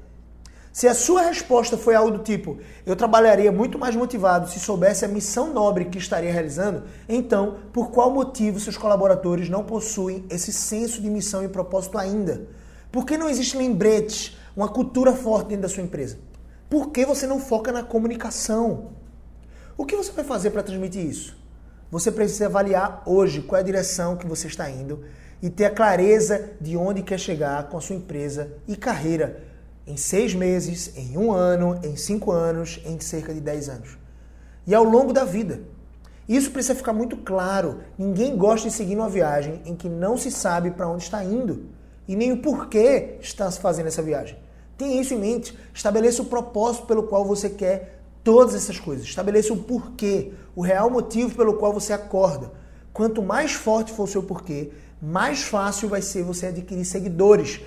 [0.71, 5.03] Se a sua resposta foi algo do tipo, eu trabalharia muito mais motivado se soubesse
[5.03, 10.53] a missão nobre que estaria realizando, então, por qual motivo seus colaboradores não possuem esse
[10.53, 12.47] senso de missão e propósito ainda?
[12.91, 16.19] Por que não existe lembretes, uma cultura forte dentro da sua empresa?
[16.69, 18.91] Por que você não foca na comunicação?
[19.75, 21.38] O que você vai fazer para transmitir isso?
[21.91, 25.03] Você precisa avaliar hoje qual é a direção que você está indo
[25.41, 29.43] e ter a clareza de onde quer chegar com a sua empresa e carreira
[29.87, 33.97] em seis meses, em um ano, em cinco anos, em cerca de dez anos.
[34.67, 35.61] E ao longo da vida.
[36.27, 37.79] Isso precisa ficar muito claro.
[37.97, 41.69] Ninguém gosta de seguir uma viagem em que não se sabe para onde está indo
[42.07, 44.37] e nem o porquê está fazendo essa viagem.
[44.77, 45.57] Tenha isso em mente.
[45.73, 49.05] Estabeleça o propósito pelo qual você quer Todas essas coisas.
[49.05, 52.51] Estabeleça o porquê, o real motivo pelo qual você acorda.
[52.91, 57.61] Quanto mais forte for o seu porquê, mais fácil vai ser você adquirir seguidores,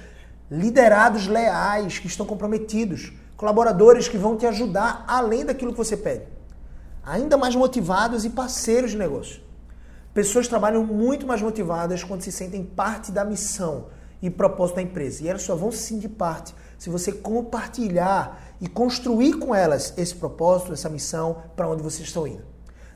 [0.50, 6.26] liderados leais que estão comprometidos, colaboradores que vão te ajudar além daquilo que você pede.
[7.02, 9.40] Ainda mais motivados e parceiros de negócio.
[10.12, 13.86] Pessoas trabalham muito mais motivadas quando se sentem parte da missão
[14.20, 15.24] e propósito da empresa.
[15.24, 20.14] E elas só vão se sentir parte se você compartilhar e construir com elas esse
[20.14, 22.51] propósito, essa missão para onde vocês estão indo.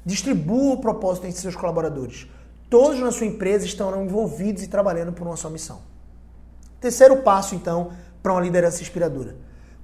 [0.06, 2.28] Distribua o propósito entre seus colaboradores.
[2.70, 5.80] Todos na sua empresa estão envolvidos e trabalhando por uma só missão.
[6.80, 7.90] Terceiro passo, então,
[8.22, 9.34] para uma liderança inspiradora.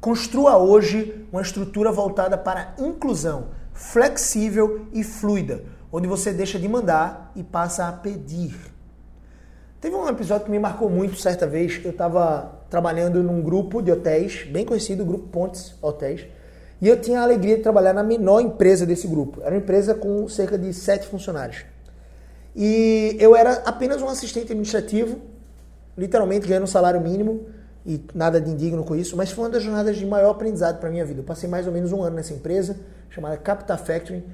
[0.00, 7.32] Construa hoje uma estrutura voltada para inclusão, flexível e fluida, onde você deixa de mandar
[7.34, 8.54] e passa a pedir.
[9.80, 11.80] Teve um episódio que me marcou muito certa vez.
[11.84, 16.24] Eu estava trabalhando num grupo de hotéis, bem conhecido, o Grupo Pontes Hotéis.
[16.82, 19.40] E eu tinha a alegria de trabalhar na menor empresa desse grupo.
[19.40, 21.64] Era uma empresa com cerca de sete funcionários.
[22.56, 25.18] E eu era apenas um assistente administrativo,
[25.96, 27.46] literalmente ganhando um salário mínimo
[27.86, 30.90] e nada de indigno com isso, mas foi uma das jornadas de maior aprendizado para
[30.90, 31.20] minha vida.
[31.20, 32.76] Eu passei mais ou menos um ano nessa empresa,
[33.10, 34.24] chamada Capital Factory,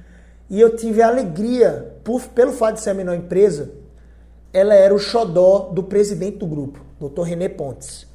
[0.48, 3.72] e eu tive a alegria, por, pelo fato de ser a menor empresa,
[4.54, 7.24] ela era o xodó do presidente do grupo, Dr.
[7.24, 8.06] René Pontes.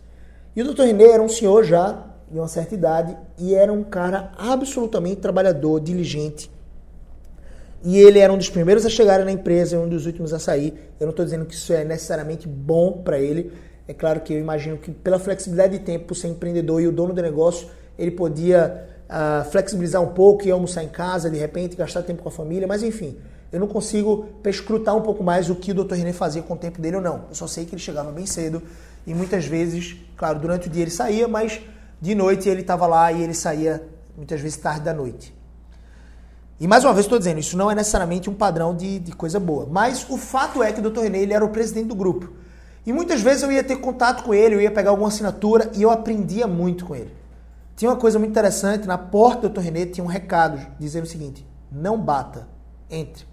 [0.55, 0.85] E o Dr.
[0.85, 5.79] René era um senhor já de uma certa idade e era um cara absolutamente trabalhador,
[5.79, 6.49] diligente.
[7.83, 10.39] E ele era um dos primeiros a chegar na empresa e um dos últimos a
[10.39, 10.73] sair.
[10.99, 13.51] Eu não estou dizendo que isso é necessariamente bom para ele.
[13.87, 17.13] É claro que eu imagino que pela flexibilidade de tempo, ser empreendedor e o dono
[17.13, 17.67] do negócio,
[17.99, 22.29] ele podia uh, flexibilizar um pouco e almoçar em casa, de repente, gastar tempo com
[22.29, 23.17] a família, mas enfim,
[23.51, 25.95] eu não consigo escrutar um pouco mais o que o Dr.
[25.95, 27.25] René fazia com o tempo dele ou não.
[27.29, 28.63] Eu só sei que ele chegava bem cedo,
[29.05, 31.61] e muitas vezes, claro, durante o dia ele saía, mas
[32.03, 33.81] de noite ele estava lá e ele saía
[34.17, 35.33] muitas vezes tarde da noite.
[36.59, 39.39] E mais uma vez estou dizendo, isso não é necessariamente um padrão de, de coisa
[39.39, 39.65] boa.
[39.71, 41.03] Mas o fato é que o Dr.
[41.03, 42.29] René ele era o presidente do grupo.
[42.85, 45.81] E muitas vezes eu ia ter contato com ele, eu ia pegar alguma assinatura e
[45.81, 47.15] eu aprendia muito com ele.
[47.73, 49.61] Tinha uma coisa muito interessante, na porta do Dr.
[49.61, 52.49] René tinha um recado dizendo o seguinte: não bata,
[52.89, 53.25] entre.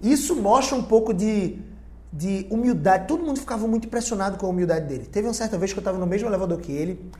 [0.00, 1.60] Isso mostra um pouco de
[2.12, 3.08] de humildade.
[3.08, 5.06] Todo mundo ficava muito impressionado com a humildade dele.
[5.06, 7.10] Teve uma certa vez que eu estava no mesmo elevador que ele.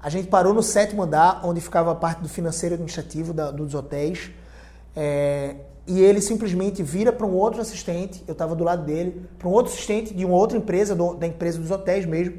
[0.00, 3.74] A gente parou no sétimo andar, onde ficava a parte do financeiro administrativo da, dos
[3.74, 4.30] hotéis.
[4.94, 5.56] É,
[5.86, 9.52] e ele simplesmente vira para um outro assistente, eu estava do lado dele, para um
[9.52, 12.34] outro assistente de uma outra empresa, do, da empresa dos hotéis mesmo.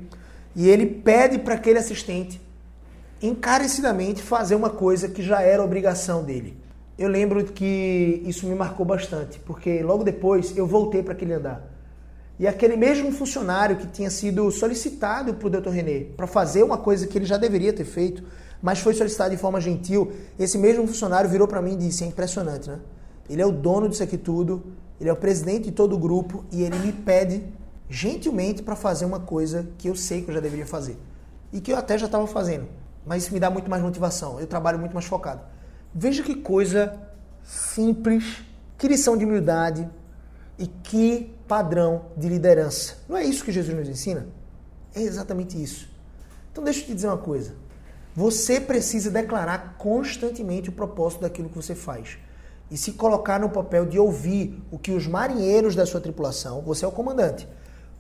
[0.56, 2.40] E ele pede para aquele assistente
[3.22, 6.58] encarecidamente fazer uma coisa que já era obrigação dele.
[6.98, 11.64] Eu lembro que isso me marcou bastante, porque logo depois eu voltei para aquele andar.
[12.40, 15.72] E aquele mesmo funcionário que tinha sido solicitado por Dr.
[15.72, 18.24] René para fazer uma coisa que ele já deveria ter feito,
[18.62, 20.14] mas foi solicitado de forma gentil.
[20.40, 22.80] Esse mesmo funcionário virou para mim e disse: é impressionante, né?
[23.30, 24.64] Ele é o dono disso aqui tudo,
[25.02, 27.44] ele é o presidente de todo o grupo e ele me pede
[27.90, 30.98] gentilmente para fazer uma coisa que eu sei que eu já deveria fazer
[31.52, 32.68] e que eu até já estava fazendo,
[33.06, 34.40] mas isso me dá muito mais motivação.
[34.40, 35.42] Eu trabalho muito mais focado.
[35.94, 36.98] Veja que coisa
[37.44, 38.44] simples,
[38.78, 39.90] que lição de humildade
[40.60, 42.98] e que padrão de liderança.
[43.08, 44.28] Não é isso que Jesus nos ensina?
[44.94, 45.90] É exatamente isso.
[46.52, 47.56] Então deixa eu te dizer uma coisa.
[48.14, 52.18] Você precisa declarar constantemente o propósito daquilo que você faz
[52.70, 56.86] e se colocar no papel de ouvir o que os marinheiros da sua tripulação, você
[56.86, 57.48] é o comandante,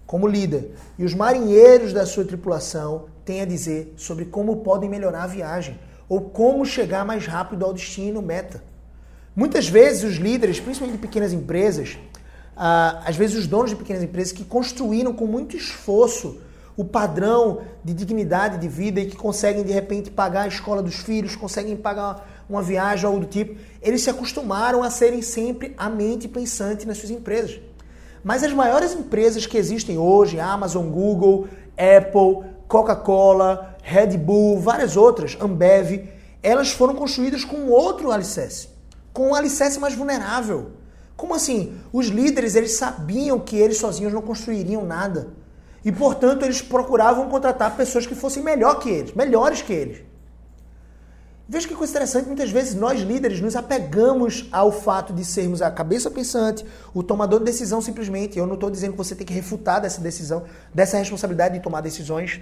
[0.05, 5.23] como líder, e os marinheiros da sua tripulação têm a dizer sobre como podem melhorar
[5.23, 8.63] a viagem ou como chegar mais rápido ao destino, meta.
[9.35, 11.97] Muitas vezes os líderes, principalmente de pequenas empresas,
[12.61, 16.41] ah, às vezes os donos de pequenas empresas que construíram com muito esforço
[16.75, 20.95] o padrão de dignidade de vida e que conseguem de repente pagar a escola dos
[20.95, 25.73] filhos, conseguem pagar uma viagem ou algo do tipo, eles se acostumaram a serem sempre
[25.77, 27.61] a mente pensante nas suas empresas.
[28.23, 35.37] Mas as maiores empresas que existem hoje, Amazon, Google, Apple, Coca-Cola, Red Bull, várias outras,
[35.39, 36.09] Ambev,
[36.43, 38.67] elas foram construídas com outro alicerce,
[39.13, 40.78] com um alicerce mais vulnerável.
[41.19, 41.77] Como assim?
[41.91, 45.33] Os líderes, eles sabiam que eles sozinhos não construiriam nada.
[45.83, 50.01] E, portanto, eles procuravam contratar pessoas que fossem melhor que eles, melhores que eles.
[51.45, 55.69] Veja que coisa interessante, muitas vezes nós líderes nos apegamos ao fato de sermos a
[55.69, 58.39] cabeça pensante, o tomador de decisão simplesmente.
[58.39, 61.81] Eu não estou dizendo que você tem que refutar dessa decisão, dessa responsabilidade de tomar
[61.81, 62.39] decisões.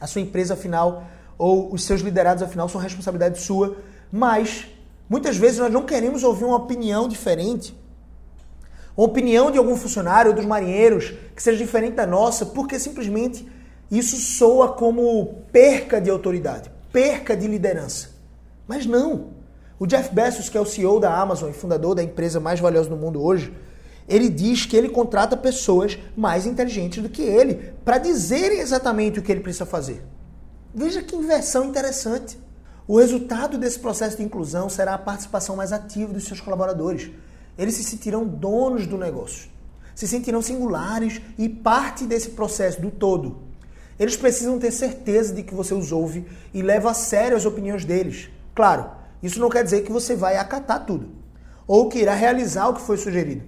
[0.00, 3.78] A sua empresa, afinal, ou os seus liderados, afinal, são responsabilidade sua.
[4.12, 4.68] Mas,
[5.08, 7.79] muitas vezes, nós não queremos ouvir uma opinião diferente.
[8.96, 13.46] Uma opinião de algum funcionário ou dos marinheiros que seja diferente da nossa, porque simplesmente
[13.90, 18.10] isso soa como perca de autoridade, perca de liderança.
[18.66, 19.28] Mas não.
[19.78, 22.90] O Jeff Bezos, que é o CEO da Amazon e fundador da empresa mais valiosa
[22.90, 23.52] do mundo hoje,
[24.06, 29.22] ele diz que ele contrata pessoas mais inteligentes do que ele para dizerem exatamente o
[29.22, 30.04] que ele precisa fazer.
[30.74, 32.38] Veja que inversão interessante.
[32.86, 37.10] O resultado desse processo de inclusão será a participação mais ativa dos seus colaboradores.
[37.58, 39.48] Eles se sentirão donos do negócio,
[39.94, 43.38] se sentirão singulares e parte desse processo do todo.
[43.98, 47.84] Eles precisam ter certeza de que você os ouve e leva a sério as opiniões
[47.84, 48.30] deles.
[48.54, 48.90] Claro,
[49.22, 51.20] isso não quer dizer que você vai acatar tudo
[51.66, 53.44] ou que irá realizar o que foi sugerido.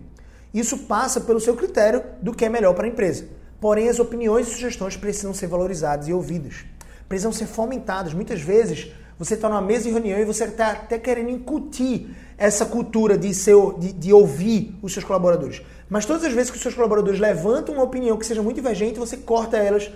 [0.54, 3.26] Isso passa pelo seu critério do que é melhor para a empresa.
[3.60, 6.64] Porém, as opiniões e sugestões precisam ser valorizadas e ouvidas.
[7.08, 8.12] Precisam ser fomentadas.
[8.12, 12.66] Muitas vezes, você está numa mesa de reunião e você está até querendo incutir essa
[12.66, 15.62] cultura de, ser, de, de, ouvir os seus colaboradores.
[15.88, 18.98] Mas todas as vezes que os seus colaboradores levantam uma opinião que seja muito divergente,
[18.98, 19.88] você corta elas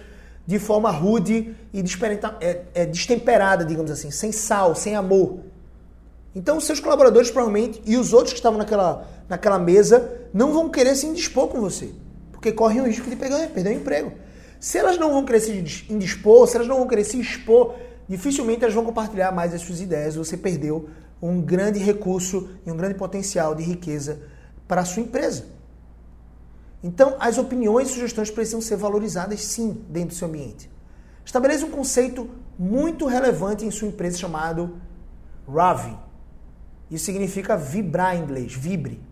[0.47, 1.85] de forma rude e
[2.41, 5.41] é, é, destemperada, digamos assim, sem sal, sem amor.
[6.33, 10.69] Então, os seus colaboradores provavelmente e os outros que estavam naquela, naquela mesa não vão
[10.69, 11.91] querer se indispor com você,
[12.31, 14.13] porque correm o risco de pegar, perder o emprego.
[14.61, 17.75] Se elas não vão querer se indispor, se elas não vão querer se expor,
[18.09, 20.17] dificilmente elas vão compartilhar mais as suas ideias.
[20.17, 20.89] Você perdeu
[21.21, 24.21] um grande recurso e um grande potencial de riqueza
[24.69, 25.47] para a sua empresa.
[26.83, 30.71] Então, as opiniões e sugestões precisam ser valorizadas sim dentro do seu ambiente.
[31.25, 34.77] Estabeleça um conceito muito relevante em sua empresa chamado
[35.49, 35.97] RAVI.
[36.91, 39.03] Isso significa vibrar em inglês, vibre.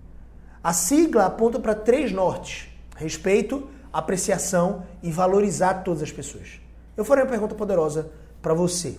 [0.63, 6.61] A sigla aponta para três nortes: respeito, apreciação e valorizar todas as pessoas.
[6.97, 8.11] Eu farei uma pergunta poderosa
[8.45, 8.97] para você,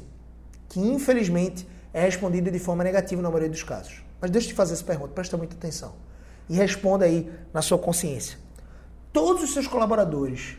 [0.67, 4.03] que infelizmente é respondida de forma negativa na maioria dos casos.
[4.19, 5.93] Mas deixa eu te fazer essa pergunta, presta muita atenção.
[6.49, 8.43] E responda aí na sua consciência
[9.15, 10.57] todos os seus colaboradores,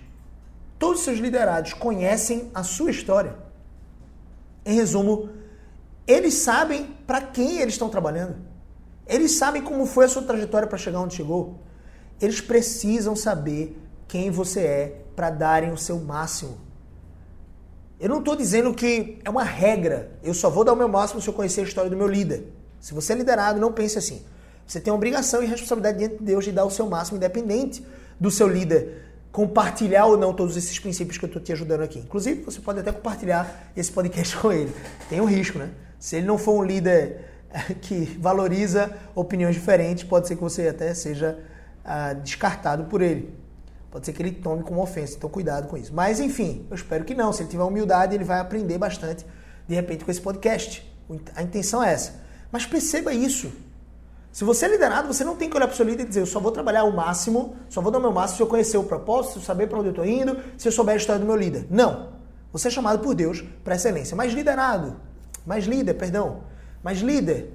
[0.79, 3.37] todos os seus liderados conhecem a sua história.
[4.65, 5.29] Em resumo,
[6.07, 8.37] eles sabem para quem eles estão trabalhando.
[9.07, 11.61] Eles sabem como foi a sua trajetória para chegar onde chegou.
[12.19, 16.57] Eles precisam saber quem você é para darem o seu máximo.
[17.99, 20.11] Eu não estou dizendo que é uma regra.
[20.23, 22.53] Eu só vou dar o meu máximo se eu conhecer a história do meu líder.
[22.81, 24.23] Se você é liderado, não pense assim.
[24.67, 27.85] Você tem a obrigação e responsabilidade diante de Deus de dar o seu máximo, independente
[28.19, 29.07] do seu líder
[29.37, 31.99] compartilhar ou não todos esses princípios que eu estou te ajudando aqui.
[31.99, 34.73] Inclusive, você pode até compartilhar esse podcast com ele.
[35.11, 35.73] Tem um risco, né?
[35.99, 40.69] Se ele não for um líder eh, que valoriza opiniões diferentes, pode ser que você
[40.69, 41.39] até seja
[41.85, 43.31] ah, descartado por ele.
[43.97, 45.91] Pode ser que ele tome como ofensa, então cuidado com isso.
[45.95, 47.33] Mas enfim, eu espero que não.
[47.33, 49.25] Se ele tiver humildade, ele vai aprender bastante
[49.67, 50.87] de repente com esse podcast.
[51.35, 52.21] A intenção é essa.
[52.53, 53.51] Mas perceba isso.
[54.31, 56.21] Se você é liderado, você não tem que olhar para o seu líder e dizer,
[56.21, 58.77] eu só vou trabalhar o máximo, só vou dar o meu máximo se eu conhecer
[58.77, 61.19] o propósito, se eu saber para onde eu estou indo, se eu souber a história
[61.19, 61.67] do meu líder.
[61.71, 62.13] Não.
[62.53, 64.15] Você é chamado por Deus para excelência.
[64.15, 65.01] Mas liderado,
[65.47, 66.43] mais líder, perdão,
[66.83, 67.51] mais líder,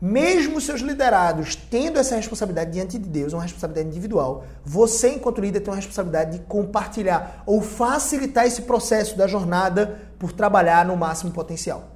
[0.00, 5.60] mesmo seus liderados tendo essa responsabilidade diante de Deus, uma responsabilidade individual, você, enquanto líder,
[5.60, 11.32] tem uma responsabilidade de compartilhar ou facilitar esse processo da jornada por trabalhar no máximo
[11.32, 11.88] potencial.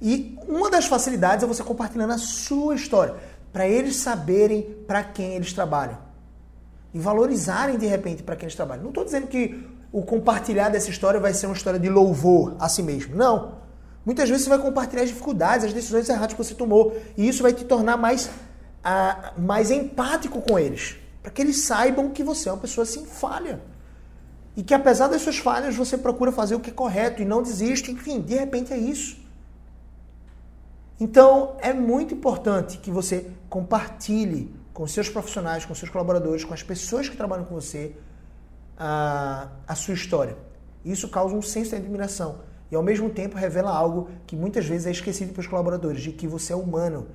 [0.00, 3.14] E uma das facilidades é você compartilhando a sua história,
[3.52, 5.98] para eles saberem para quem eles trabalham
[6.94, 8.82] e valorizarem de repente para quem eles trabalham.
[8.82, 12.68] Não estou dizendo que o compartilhar dessa história vai ser uma história de louvor a
[12.68, 13.14] si mesmo.
[13.14, 13.59] Não.
[14.04, 16.96] Muitas vezes você vai compartilhar as dificuldades, as decisões erradas que você tomou.
[17.16, 20.96] E isso vai te tornar mais, uh, mais empático com eles.
[21.22, 23.60] Para que eles saibam que você é uma pessoa assim falha.
[24.56, 27.42] E que apesar das suas falhas, você procura fazer o que é correto e não
[27.42, 27.92] desiste.
[27.92, 29.18] Enfim, de repente é isso.
[30.98, 36.62] Então, é muito importante que você compartilhe com seus profissionais, com seus colaboradores, com as
[36.62, 37.94] pessoas que trabalham com você,
[38.78, 40.36] a, a sua história.
[40.84, 44.86] Isso causa um senso de admiração e ao mesmo tempo revela algo que muitas vezes
[44.86, 47.08] é esquecido pelos colaboradores, de que você é humano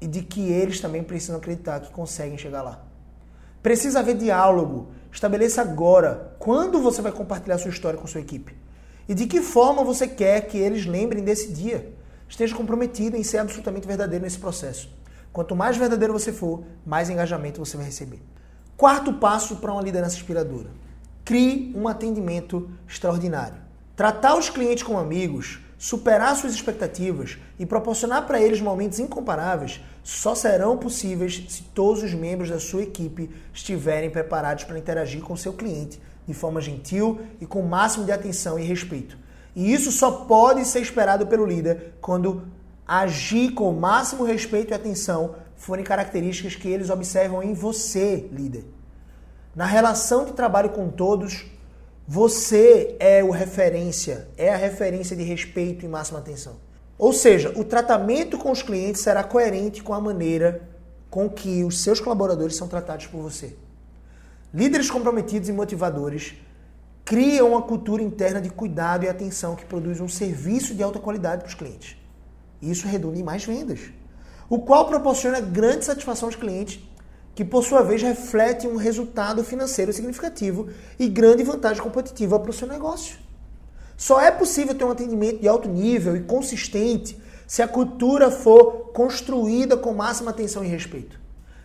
[0.00, 2.84] e de que eles também precisam acreditar que conseguem chegar lá.
[3.62, 4.88] Precisa haver diálogo.
[5.12, 8.54] Estabeleça agora quando você vai compartilhar sua história com sua equipe
[9.08, 11.92] e de que forma você quer que eles lembrem desse dia.
[12.28, 14.88] Esteja comprometido em ser absolutamente verdadeiro nesse processo.
[15.32, 18.22] Quanto mais verdadeiro você for, mais engajamento você vai receber.
[18.76, 20.70] Quarto passo para uma liderança inspiradora:
[21.24, 23.59] crie um atendimento extraordinário.
[24.00, 30.34] Tratar os clientes como amigos, superar suas expectativas e proporcionar para eles momentos incomparáveis só
[30.34, 35.52] serão possíveis se todos os membros da sua equipe estiverem preparados para interagir com seu
[35.52, 39.18] cliente de forma gentil e com o máximo de atenção e respeito.
[39.54, 42.44] E isso só pode ser esperado pelo líder quando
[42.88, 48.64] agir com o máximo respeito e atenção forem características que eles observam em você, líder.
[49.54, 51.44] Na relação de trabalho com todos,
[52.12, 56.56] você é o referência, é a referência de respeito e máxima atenção.
[56.98, 60.68] Ou seja, o tratamento com os clientes será coerente com a maneira
[61.08, 63.56] com que os seus colaboradores são tratados por você.
[64.52, 66.34] Líderes comprometidos e motivadores
[67.04, 71.42] criam uma cultura interna de cuidado e atenção que produz um serviço de alta qualidade
[71.42, 71.96] para os clientes.
[72.60, 73.82] Isso redunda em mais vendas,
[74.48, 76.80] o qual proporciona grande satisfação aos clientes
[77.34, 82.54] que por sua vez reflete um resultado financeiro significativo e grande vantagem competitiva para o
[82.54, 83.18] seu negócio.
[83.96, 88.92] Só é possível ter um atendimento de alto nível e consistente se a cultura for
[88.92, 91.18] construída com máxima atenção e respeito,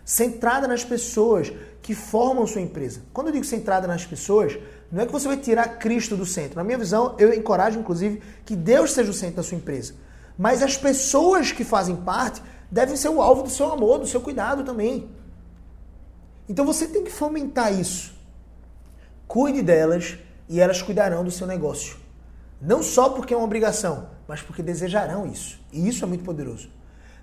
[0.04, 3.00] centrada nas pessoas que formam sua empresa.
[3.12, 4.58] Quando eu digo centrada nas pessoas,
[4.90, 6.56] não é que você vai tirar Cristo do centro.
[6.56, 9.94] Na minha visão, eu encorajo inclusive que Deus seja o centro da sua empresa.
[10.36, 14.20] Mas as pessoas que fazem parte devem ser o alvo do seu amor, do seu
[14.20, 15.08] cuidado também.
[16.48, 18.14] Então você tem que fomentar isso.
[19.26, 20.16] Cuide delas
[20.48, 21.96] e elas cuidarão do seu negócio.
[22.60, 25.60] Não só porque é uma obrigação, mas porque desejarão isso.
[25.72, 26.70] E isso é muito poderoso.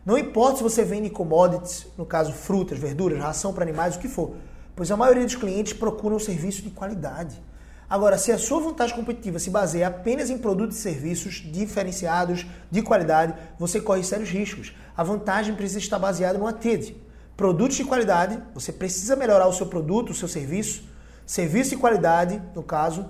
[0.05, 4.09] Não importa se você vende commodities, no caso frutas, verduras, ração para animais, o que
[4.09, 4.35] for,
[4.75, 7.41] pois a maioria dos clientes procuram um serviço de qualidade.
[7.89, 12.81] Agora, se a sua vantagem competitiva se baseia apenas em produtos e serviços diferenciados, de
[12.81, 14.75] qualidade, você corre sérios riscos.
[14.97, 16.97] A vantagem precisa estar baseada numa TED,
[17.35, 20.83] Produtos de qualidade, você precisa melhorar o seu produto, o seu serviço.
[21.25, 23.07] Serviço de qualidade, no caso.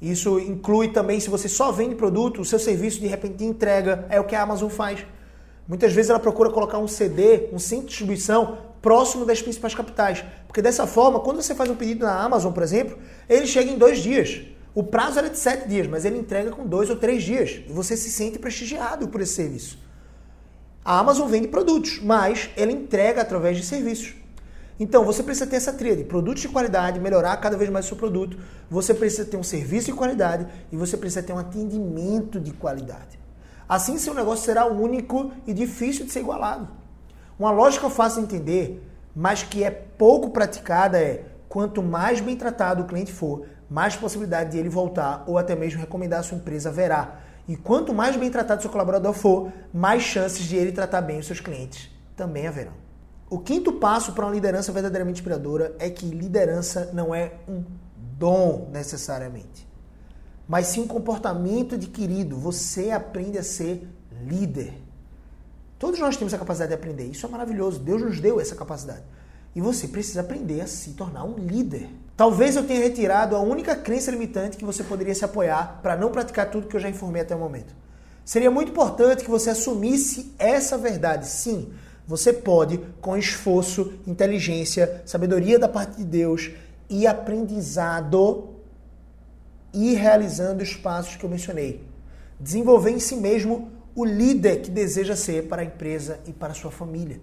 [0.00, 4.06] Isso inclui também se você só vende produto, o seu serviço de repente de entrega
[4.08, 5.04] é o que a Amazon faz.
[5.68, 10.24] Muitas vezes ela procura colocar um CD, um centro de distribuição próximo das principais capitais.
[10.46, 13.76] Porque dessa forma, quando você faz um pedido na Amazon, por exemplo, ele chega em
[13.76, 14.40] dois dias.
[14.74, 17.60] O prazo era de sete dias, mas ele entrega com dois ou três dias.
[17.68, 19.78] E você se sente prestigiado por esse serviço.
[20.84, 24.14] A Amazon vende produtos, mas ela entrega através de serviços.
[24.78, 27.96] Então você precisa ter essa tríade: produtos de qualidade, melhorar cada vez mais o seu
[27.98, 28.38] produto,
[28.70, 33.20] você precisa ter um serviço de qualidade e você precisa ter um atendimento de qualidade.
[33.68, 36.66] Assim seu negócio será único e difícil de ser igualado.
[37.38, 38.82] Uma lógica fácil de entender,
[39.14, 44.52] mas que é pouco praticada é quanto mais bem tratado o cliente for, mais possibilidade
[44.52, 47.20] de ele voltar ou até mesmo recomendar a sua empresa haverá.
[47.50, 51.26] E quanto mais bem tratado seu colaborador for, mais chances de ele tratar bem os
[51.26, 52.74] seus clientes também haverão.
[53.28, 57.64] O quinto passo para uma liderança verdadeiramente inspiradora é que liderança não é um
[58.16, 59.66] dom necessariamente,
[60.46, 62.36] mas sim um comportamento adquirido.
[62.36, 63.84] Você aprende a ser
[64.24, 64.72] líder.
[65.76, 67.06] Todos nós temos a capacidade de aprender.
[67.06, 67.80] Isso é maravilhoso.
[67.80, 69.02] Deus nos deu essa capacidade.
[69.56, 71.90] E você precisa aprender a se tornar um líder.
[72.20, 76.10] Talvez eu tenha retirado a única crença limitante que você poderia se apoiar para não
[76.10, 77.74] praticar tudo que eu já informei até o momento.
[78.26, 81.26] Seria muito importante que você assumisse essa verdade.
[81.26, 81.72] Sim,
[82.06, 86.50] você pode, com esforço, inteligência, sabedoria da parte de Deus
[86.90, 88.50] e aprendizado,
[89.72, 91.82] ir realizando os passos que eu mencionei.
[92.38, 96.54] Desenvolver em si mesmo o líder que deseja ser para a empresa e para a
[96.54, 97.18] sua família.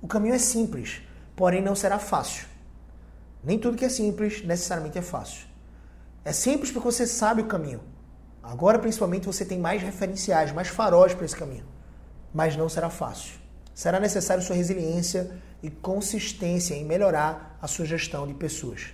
[0.00, 1.02] O caminho é simples,
[1.34, 2.54] porém não será fácil.
[3.46, 5.46] Nem tudo que é simples necessariamente é fácil.
[6.24, 7.80] É simples porque você sabe o caminho.
[8.42, 11.64] Agora, principalmente, você tem mais referenciais, mais faróis para esse caminho.
[12.34, 13.34] Mas não será fácil.
[13.72, 15.30] Será necessário sua resiliência
[15.62, 18.88] e consistência em melhorar a sua gestão de pessoas.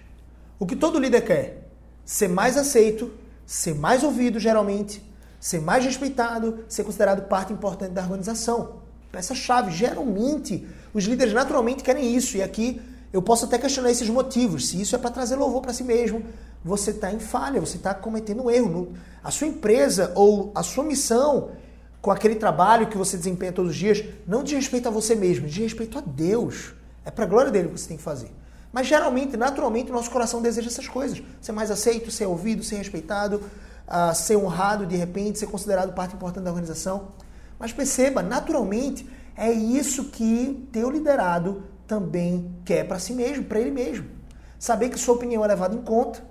[0.59, 1.71] O que todo líder quer?
[2.05, 3.11] Ser mais aceito,
[3.47, 5.03] ser mais ouvido, geralmente,
[5.41, 8.83] ser mais respeitado, ser considerado parte importante da organização.
[9.11, 9.71] Peça-chave.
[9.71, 12.37] Geralmente, os líderes naturalmente querem isso.
[12.37, 12.83] E aqui
[13.13, 14.69] eu posso até questionar esses motivos.
[14.69, 16.25] Se isso é para trazer louvor para si mesmo,
[16.65, 18.93] você está em falha, você está cometendo um erro.
[19.23, 21.51] A sua empresa ou a sua missão
[22.01, 25.47] com aquele trabalho que você desempenha todos os dias não diz respeito a você mesmo,
[25.47, 26.75] diz respeito a Deus.
[27.05, 28.31] É para a glória dele que você tem que fazer.
[28.73, 31.23] Mas geralmente, naturalmente, o nosso coração deseja essas coisas.
[31.41, 33.37] Ser mais aceito, ser ouvido, ser respeitado,
[33.87, 37.09] uh, ser honrado de repente, ser considerado parte importante da organização.
[37.59, 39.07] Mas perceba, naturalmente,
[39.37, 44.09] é isso que teu liderado também quer para si mesmo, para ele mesmo.
[44.59, 46.23] Saber que sua opinião é levada em conta.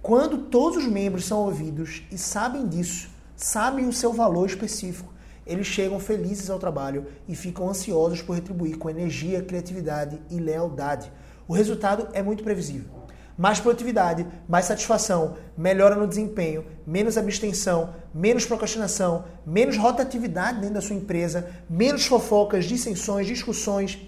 [0.00, 5.12] Quando todos os membros são ouvidos e sabem disso, sabem o seu valor específico,
[5.46, 11.12] eles chegam felizes ao trabalho e ficam ansiosos por retribuir com energia, criatividade e lealdade.
[11.48, 13.02] O resultado é muito previsível.
[13.36, 20.80] Mais produtividade, mais satisfação, melhora no desempenho, menos abstenção, menos procrastinação, menos rotatividade dentro da
[20.80, 23.98] sua empresa, menos fofocas, dissensões, discussões,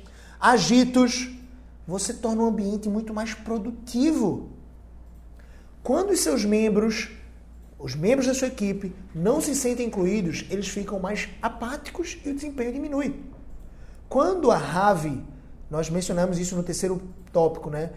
[0.45, 1.30] agitos.
[1.88, 4.51] Você torna o ambiente muito mais produtivo.
[5.82, 7.11] Quando os seus membros,
[7.78, 12.34] os membros da sua equipe, não se sentem incluídos, eles ficam mais apáticos e o
[12.34, 13.24] desempenho diminui.
[14.07, 15.22] Quando a Rave,
[15.70, 17.90] nós mencionamos isso no terceiro tópico, né?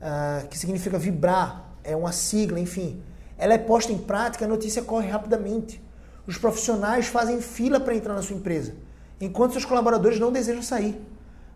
[0.00, 3.02] Uh, que significa vibrar, é uma sigla, enfim.
[3.38, 5.82] Ela é posta em prática, a notícia corre rapidamente.
[6.26, 8.74] Os profissionais fazem fila para entrar na sua empresa,
[9.18, 11.00] enquanto seus colaboradores não desejam sair.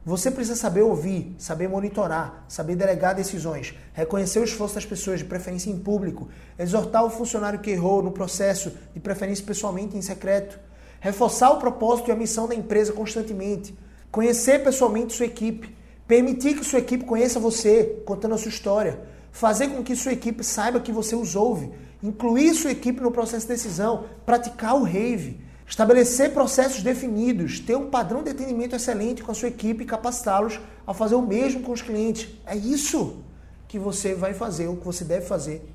[0.08, 5.26] Você precisa saber ouvir, saber monitorar, saber delegar decisões, reconhecer o esforço das pessoas, de
[5.26, 10.58] preferência em público, exortar o funcionário que errou no processo, de preferência pessoalmente em secreto,
[10.98, 13.78] reforçar o propósito e a missão da empresa constantemente,
[14.10, 19.68] conhecer pessoalmente sua equipe, permitir que sua equipe conheça você, contando a sua história, fazer
[19.68, 21.70] com que sua equipe saiba que você os ouve,
[22.02, 25.38] incluir sua equipe no processo de decisão, praticar o rave,
[25.68, 30.58] estabelecer processos definidos, ter um padrão de atendimento excelente com a sua equipe e capacitá-los
[30.86, 32.28] a fazer o mesmo com os clientes.
[32.46, 33.22] É isso
[33.68, 35.70] que você vai fazer, o que você deve fazer,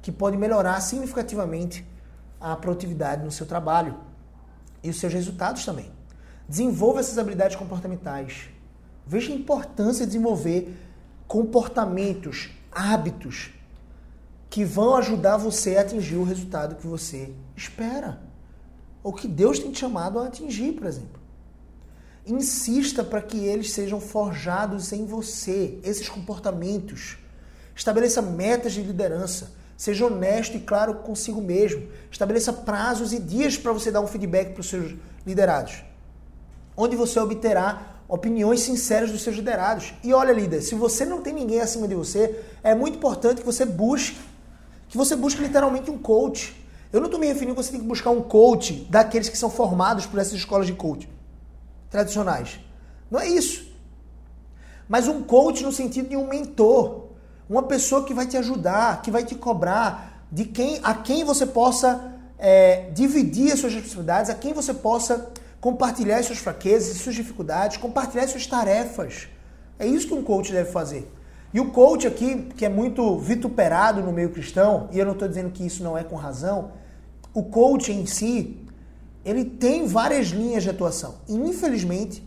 [0.00, 1.84] que pode melhorar significativamente
[2.40, 3.98] a produtividade no seu trabalho
[4.82, 5.90] e os seus resultados também.
[6.48, 8.48] Desenvolva essas habilidades comportamentais.
[9.04, 10.76] Veja a importância de desenvolver
[11.26, 13.50] comportamentos, hábitos
[14.48, 18.33] que vão ajudar você a atingir o resultado que você espera
[19.04, 21.20] ou que Deus tem te chamado a atingir, por exemplo.
[22.26, 27.18] Insista para que eles sejam forjados em você, esses comportamentos.
[27.76, 29.52] Estabeleça metas de liderança.
[29.76, 31.86] Seja honesto e claro consigo mesmo.
[32.10, 34.94] Estabeleça prazos e dias para você dar um feedback para os seus
[35.26, 35.84] liderados.
[36.74, 39.92] Onde você obterá opiniões sinceras dos seus liderados.
[40.02, 43.46] E olha, líder, se você não tem ninguém acima de você, é muito importante que
[43.46, 44.18] você busque,
[44.88, 46.63] que você busque literalmente um coach
[46.94, 49.50] eu não estou me referindo que você tem que buscar um coach daqueles que são
[49.50, 51.08] formados por essas escolas de coach
[51.90, 52.60] tradicionais.
[53.10, 53.66] Não é isso.
[54.88, 57.06] Mas um coach no sentido de um mentor,
[57.50, 61.44] uma pessoa que vai te ajudar, que vai te cobrar, de quem a quem você
[61.44, 67.02] possa é, dividir as suas responsabilidades, a quem você possa compartilhar as suas fraquezas, as
[67.02, 69.26] suas dificuldades, compartilhar as suas tarefas.
[69.80, 71.12] É isso que um coach deve fazer.
[71.52, 75.26] E o coach aqui, que é muito vituperado no meio cristão, e eu não estou
[75.26, 76.83] dizendo que isso não é com razão,
[77.34, 78.56] o coach em si,
[79.24, 81.16] ele tem várias linhas de atuação.
[81.28, 82.24] E, infelizmente,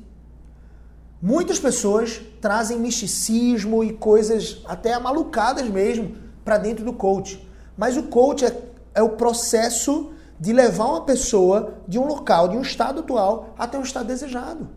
[1.21, 7.47] muitas pessoas trazem misticismo e coisas até amalucadas mesmo para dentro do coach.
[7.77, 8.61] Mas o coach é,
[8.93, 13.77] é o processo de levar uma pessoa de um local, de um estado atual, até
[13.77, 14.69] um estado desejado.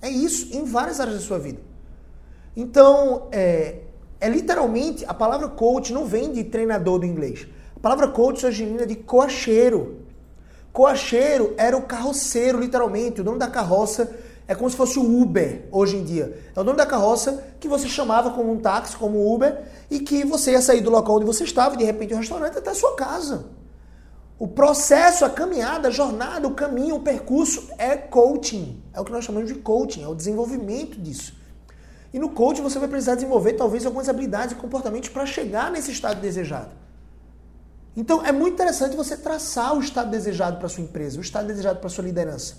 [0.00, 1.60] É isso em várias áreas da sua vida.
[2.56, 3.80] Então, é,
[4.20, 7.46] é literalmente, a palavra coach não vem de treinador do inglês.
[7.82, 10.02] A palavra coach origina de coacheiro.
[10.72, 13.20] Coacheiro era o carroceiro, literalmente.
[13.20, 14.08] O dono da carroça
[14.46, 16.32] é como se fosse o Uber hoje em dia.
[16.54, 20.24] É o dono da carroça que você chamava como um táxi, como Uber, e que
[20.24, 22.94] você ia sair do local onde você estava, de repente, um restaurante até a sua
[22.94, 23.46] casa.
[24.38, 28.80] O processo, a caminhada, a jornada, o caminho, o percurso é coaching.
[28.94, 31.34] É o que nós chamamos de coaching, é o desenvolvimento disso.
[32.14, 35.90] E no coaching você vai precisar desenvolver talvez algumas habilidades e comportamentos para chegar nesse
[35.90, 36.80] estado desejado.
[37.96, 41.78] Então é muito interessante você traçar o estado desejado para sua empresa, o estado desejado
[41.78, 42.56] para sua liderança.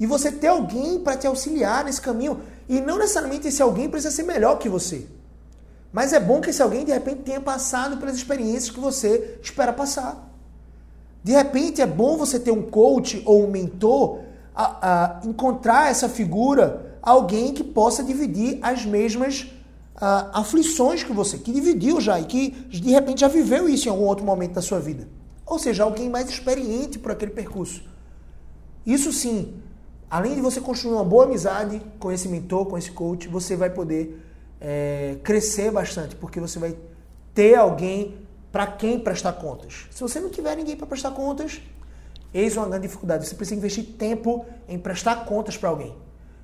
[0.00, 2.40] E você ter alguém para te auxiliar nesse caminho.
[2.68, 5.06] E não necessariamente esse alguém precisa ser melhor que você.
[5.92, 9.72] Mas é bom que esse alguém de repente tenha passado pelas experiências que você espera
[9.72, 10.28] passar.
[11.22, 14.18] De repente é bom você ter um coach ou um mentor,
[14.54, 19.46] a, a encontrar essa figura, alguém que possa dividir as mesmas
[19.96, 23.90] uh, aflições que você, que dividiu já e que de repente já viveu isso em
[23.90, 25.08] algum outro momento da sua vida.
[25.46, 27.82] Ou seja, alguém mais experiente por aquele percurso.
[28.86, 29.54] Isso sim,
[30.10, 33.70] além de você construir uma boa amizade com esse mentor, com esse coach, você vai
[33.70, 34.20] poder
[34.60, 36.74] é, crescer bastante, porque você vai
[37.34, 38.16] ter alguém
[38.50, 39.86] para quem prestar contas.
[39.90, 41.60] Se você não tiver ninguém para prestar contas,
[42.32, 43.26] eis uma grande dificuldade.
[43.26, 45.94] Você precisa investir tempo em prestar contas para alguém.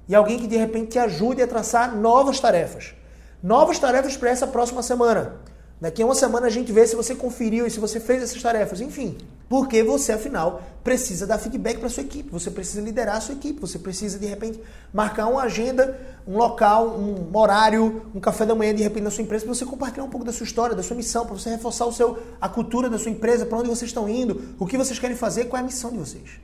[0.09, 2.95] E alguém que de repente te ajude a traçar novas tarefas.
[3.43, 5.37] Novas tarefas para essa próxima semana.
[5.81, 8.43] Daqui a uma semana a gente vê se você conferiu e se você fez essas
[8.43, 9.17] tarefas, enfim.
[9.49, 13.59] Porque você, afinal, precisa dar feedback para sua equipe, você precisa liderar a sua equipe,
[13.59, 14.61] você precisa, de repente,
[14.93, 19.23] marcar uma agenda, um local, um horário, um café da manhã, de repente, na sua
[19.23, 21.87] empresa, para você compartilhar um pouco da sua história, da sua missão, para você reforçar
[21.87, 24.99] o seu, a cultura da sua empresa, para onde vocês estão indo, o que vocês
[24.99, 26.39] querem fazer, qual é a missão de vocês.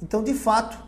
[0.00, 0.78] Então, de fato,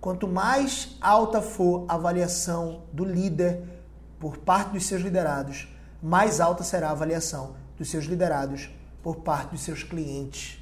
[0.00, 3.77] quanto mais alta for a avaliação do líder,
[4.18, 5.68] por parte dos seus liderados,
[6.02, 8.70] mais alta será a avaliação dos seus liderados
[9.02, 10.58] por parte dos seus clientes.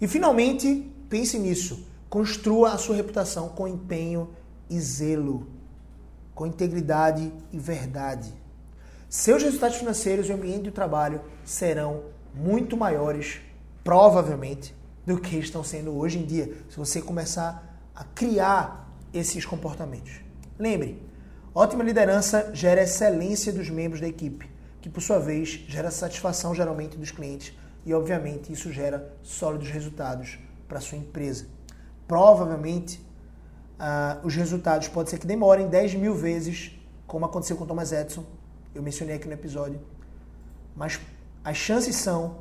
[0.00, 1.86] E finalmente, pense nisso.
[2.08, 4.30] Construa a sua reputação com empenho
[4.68, 5.46] e zelo,
[6.34, 8.32] com integridade e verdade.
[9.08, 13.40] Seus resultados financeiros e o ambiente do trabalho serão muito maiores,
[13.84, 14.74] provavelmente,
[15.04, 20.20] do que estão sendo hoje em dia, se você começar a criar esses comportamentos.
[20.58, 21.02] Lembre,
[21.54, 24.50] Ótima liderança gera excelência dos membros da equipe,
[24.80, 27.52] que por sua vez gera satisfação geralmente dos clientes
[27.84, 31.46] e, obviamente, isso gera sólidos resultados para sua empresa.
[32.08, 33.04] Provavelmente,
[33.78, 36.72] uh, os resultados podem ser que demorem 10 mil vezes,
[37.06, 38.24] como aconteceu com Thomas Edison,
[38.74, 39.78] eu mencionei aqui no episódio,
[40.74, 40.98] mas
[41.44, 42.38] as chances são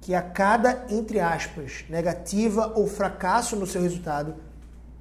[0.00, 4.34] que a cada, entre aspas, negativa ou fracasso no seu resultado,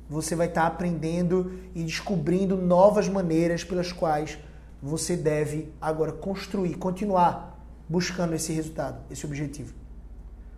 [0.10, 4.38] você vai estar aprendendo e descobrindo novas maneiras pelas quais
[4.82, 9.74] você deve agora construir, continuar buscando esse resultado, esse objetivo.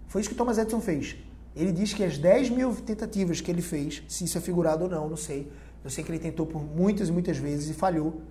[0.08, 1.16] Foi isso que Thomas Edison fez.
[1.56, 4.89] Ele diz que as 10 mil tentativas que ele fez, se isso é figurado ou
[4.89, 5.52] não, não sei.
[5.84, 8.22] Eu sei que ele tentou por muitas e muitas vezes e falhou.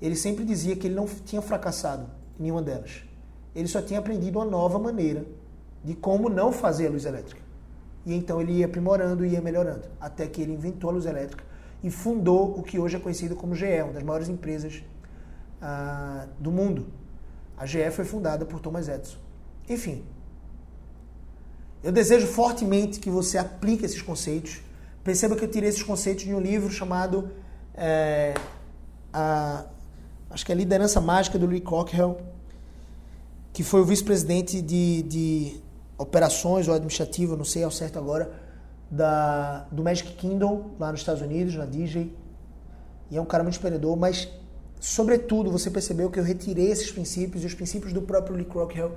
[0.00, 3.02] Ele sempre dizia que ele não tinha fracassado em nenhuma delas.
[3.54, 5.26] Ele só tinha aprendido uma nova maneira
[5.84, 7.47] de como não fazer a luz elétrica.
[8.08, 11.44] E então ele ia aprimorando e ia melhorando, até que ele inventou a luz elétrica
[11.82, 14.82] e fundou o que hoje é conhecido como GE, uma das maiores empresas
[15.60, 16.86] ah, do mundo.
[17.54, 19.18] A GE foi fundada por Thomas Edison.
[19.68, 20.06] Enfim,
[21.84, 24.62] eu desejo fortemente que você aplique esses conceitos.
[25.04, 27.30] Perceba que eu tirei esses conceitos de um livro chamado
[27.74, 28.32] é,
[29.12, 29.66] a,
[30.30, 32.18] acho que é Liderança Mágica do Lee Cockrell,
[33.52, 35.67] que foi o vice-presidente de, de
[35.98, 38.32] operações ou administrativo, não sei ao certo agora,
[38.90, 42.16] da, do Magic Kingdom, lá nos Estados Unidos, na Disney.
[43.10, 44.28] E é um cara muito inspirador, mas,
[44.80, 48.96] sobretudo, você percebeu que eu retirei esses princípios e os princípios do próprio Lee Crockwell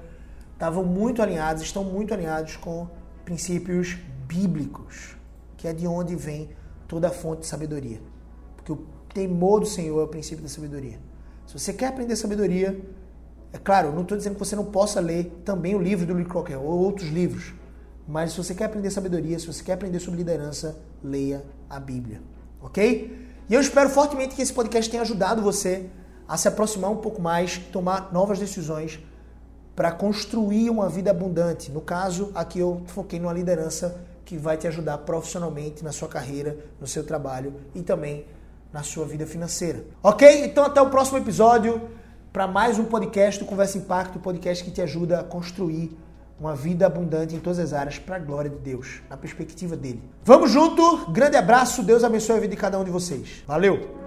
[0.54, 2.88] estavam muito alinhados, estão muito alinhados com
[3.26, 3.98] princípios
[4.28, 5.16] bíblicos,
[5.58, 6.50] que é de onde vem
[6.88, 8.00] toda a fonte de sabedoria.
[8.56, 11.00] Porque o temor do Senhor é o princípio da sabedoria.
[11.48, 12.80] Se você quer aprender sabedoria,
[13.54, 16.26] é claro, não estou dizendo que você não possa ler também o livro do Lee
[16.26, 17.54] Crocker ou outros livros,
[18.08, 22.22] mas se você quer aprender sabedoria, se você quer aprender sobre liderança, leia a Bíblia,
[22.62, 23.30] ok?
[23.50, 25.90] E eu espero fortemente que esse podcast tenha ajudado você
[26.28, 29.00] a se aproximar um pouco mais, tomar novas decisões
[29.76, 31.72] para construir uma vida abundante.
[31.72, 36.58] No caso, aqui eu foquei numa liderança que vai te ajudar profissionalmente na sua carreira,
[36.80, 38.26] no seu trabalho e também
[38.72, 39.84] na sua vida financeira.
[40.02, 40.46] Ok?
[40.46, 41.82] Então até o próximo episódio
[42.32, 45.92] para mais um podcast do Conversa Impacto, podcast que te ajuda a construir
[46.40, 50.02] uma vida abundante em todas as áreas para a glória de Deus, na perspectiva dele.
[50.24, 53.44] Vamos junto, grande abraço, Deus abençoe a vida de cada um de vocês.
[53.46, 54.02] Valeu!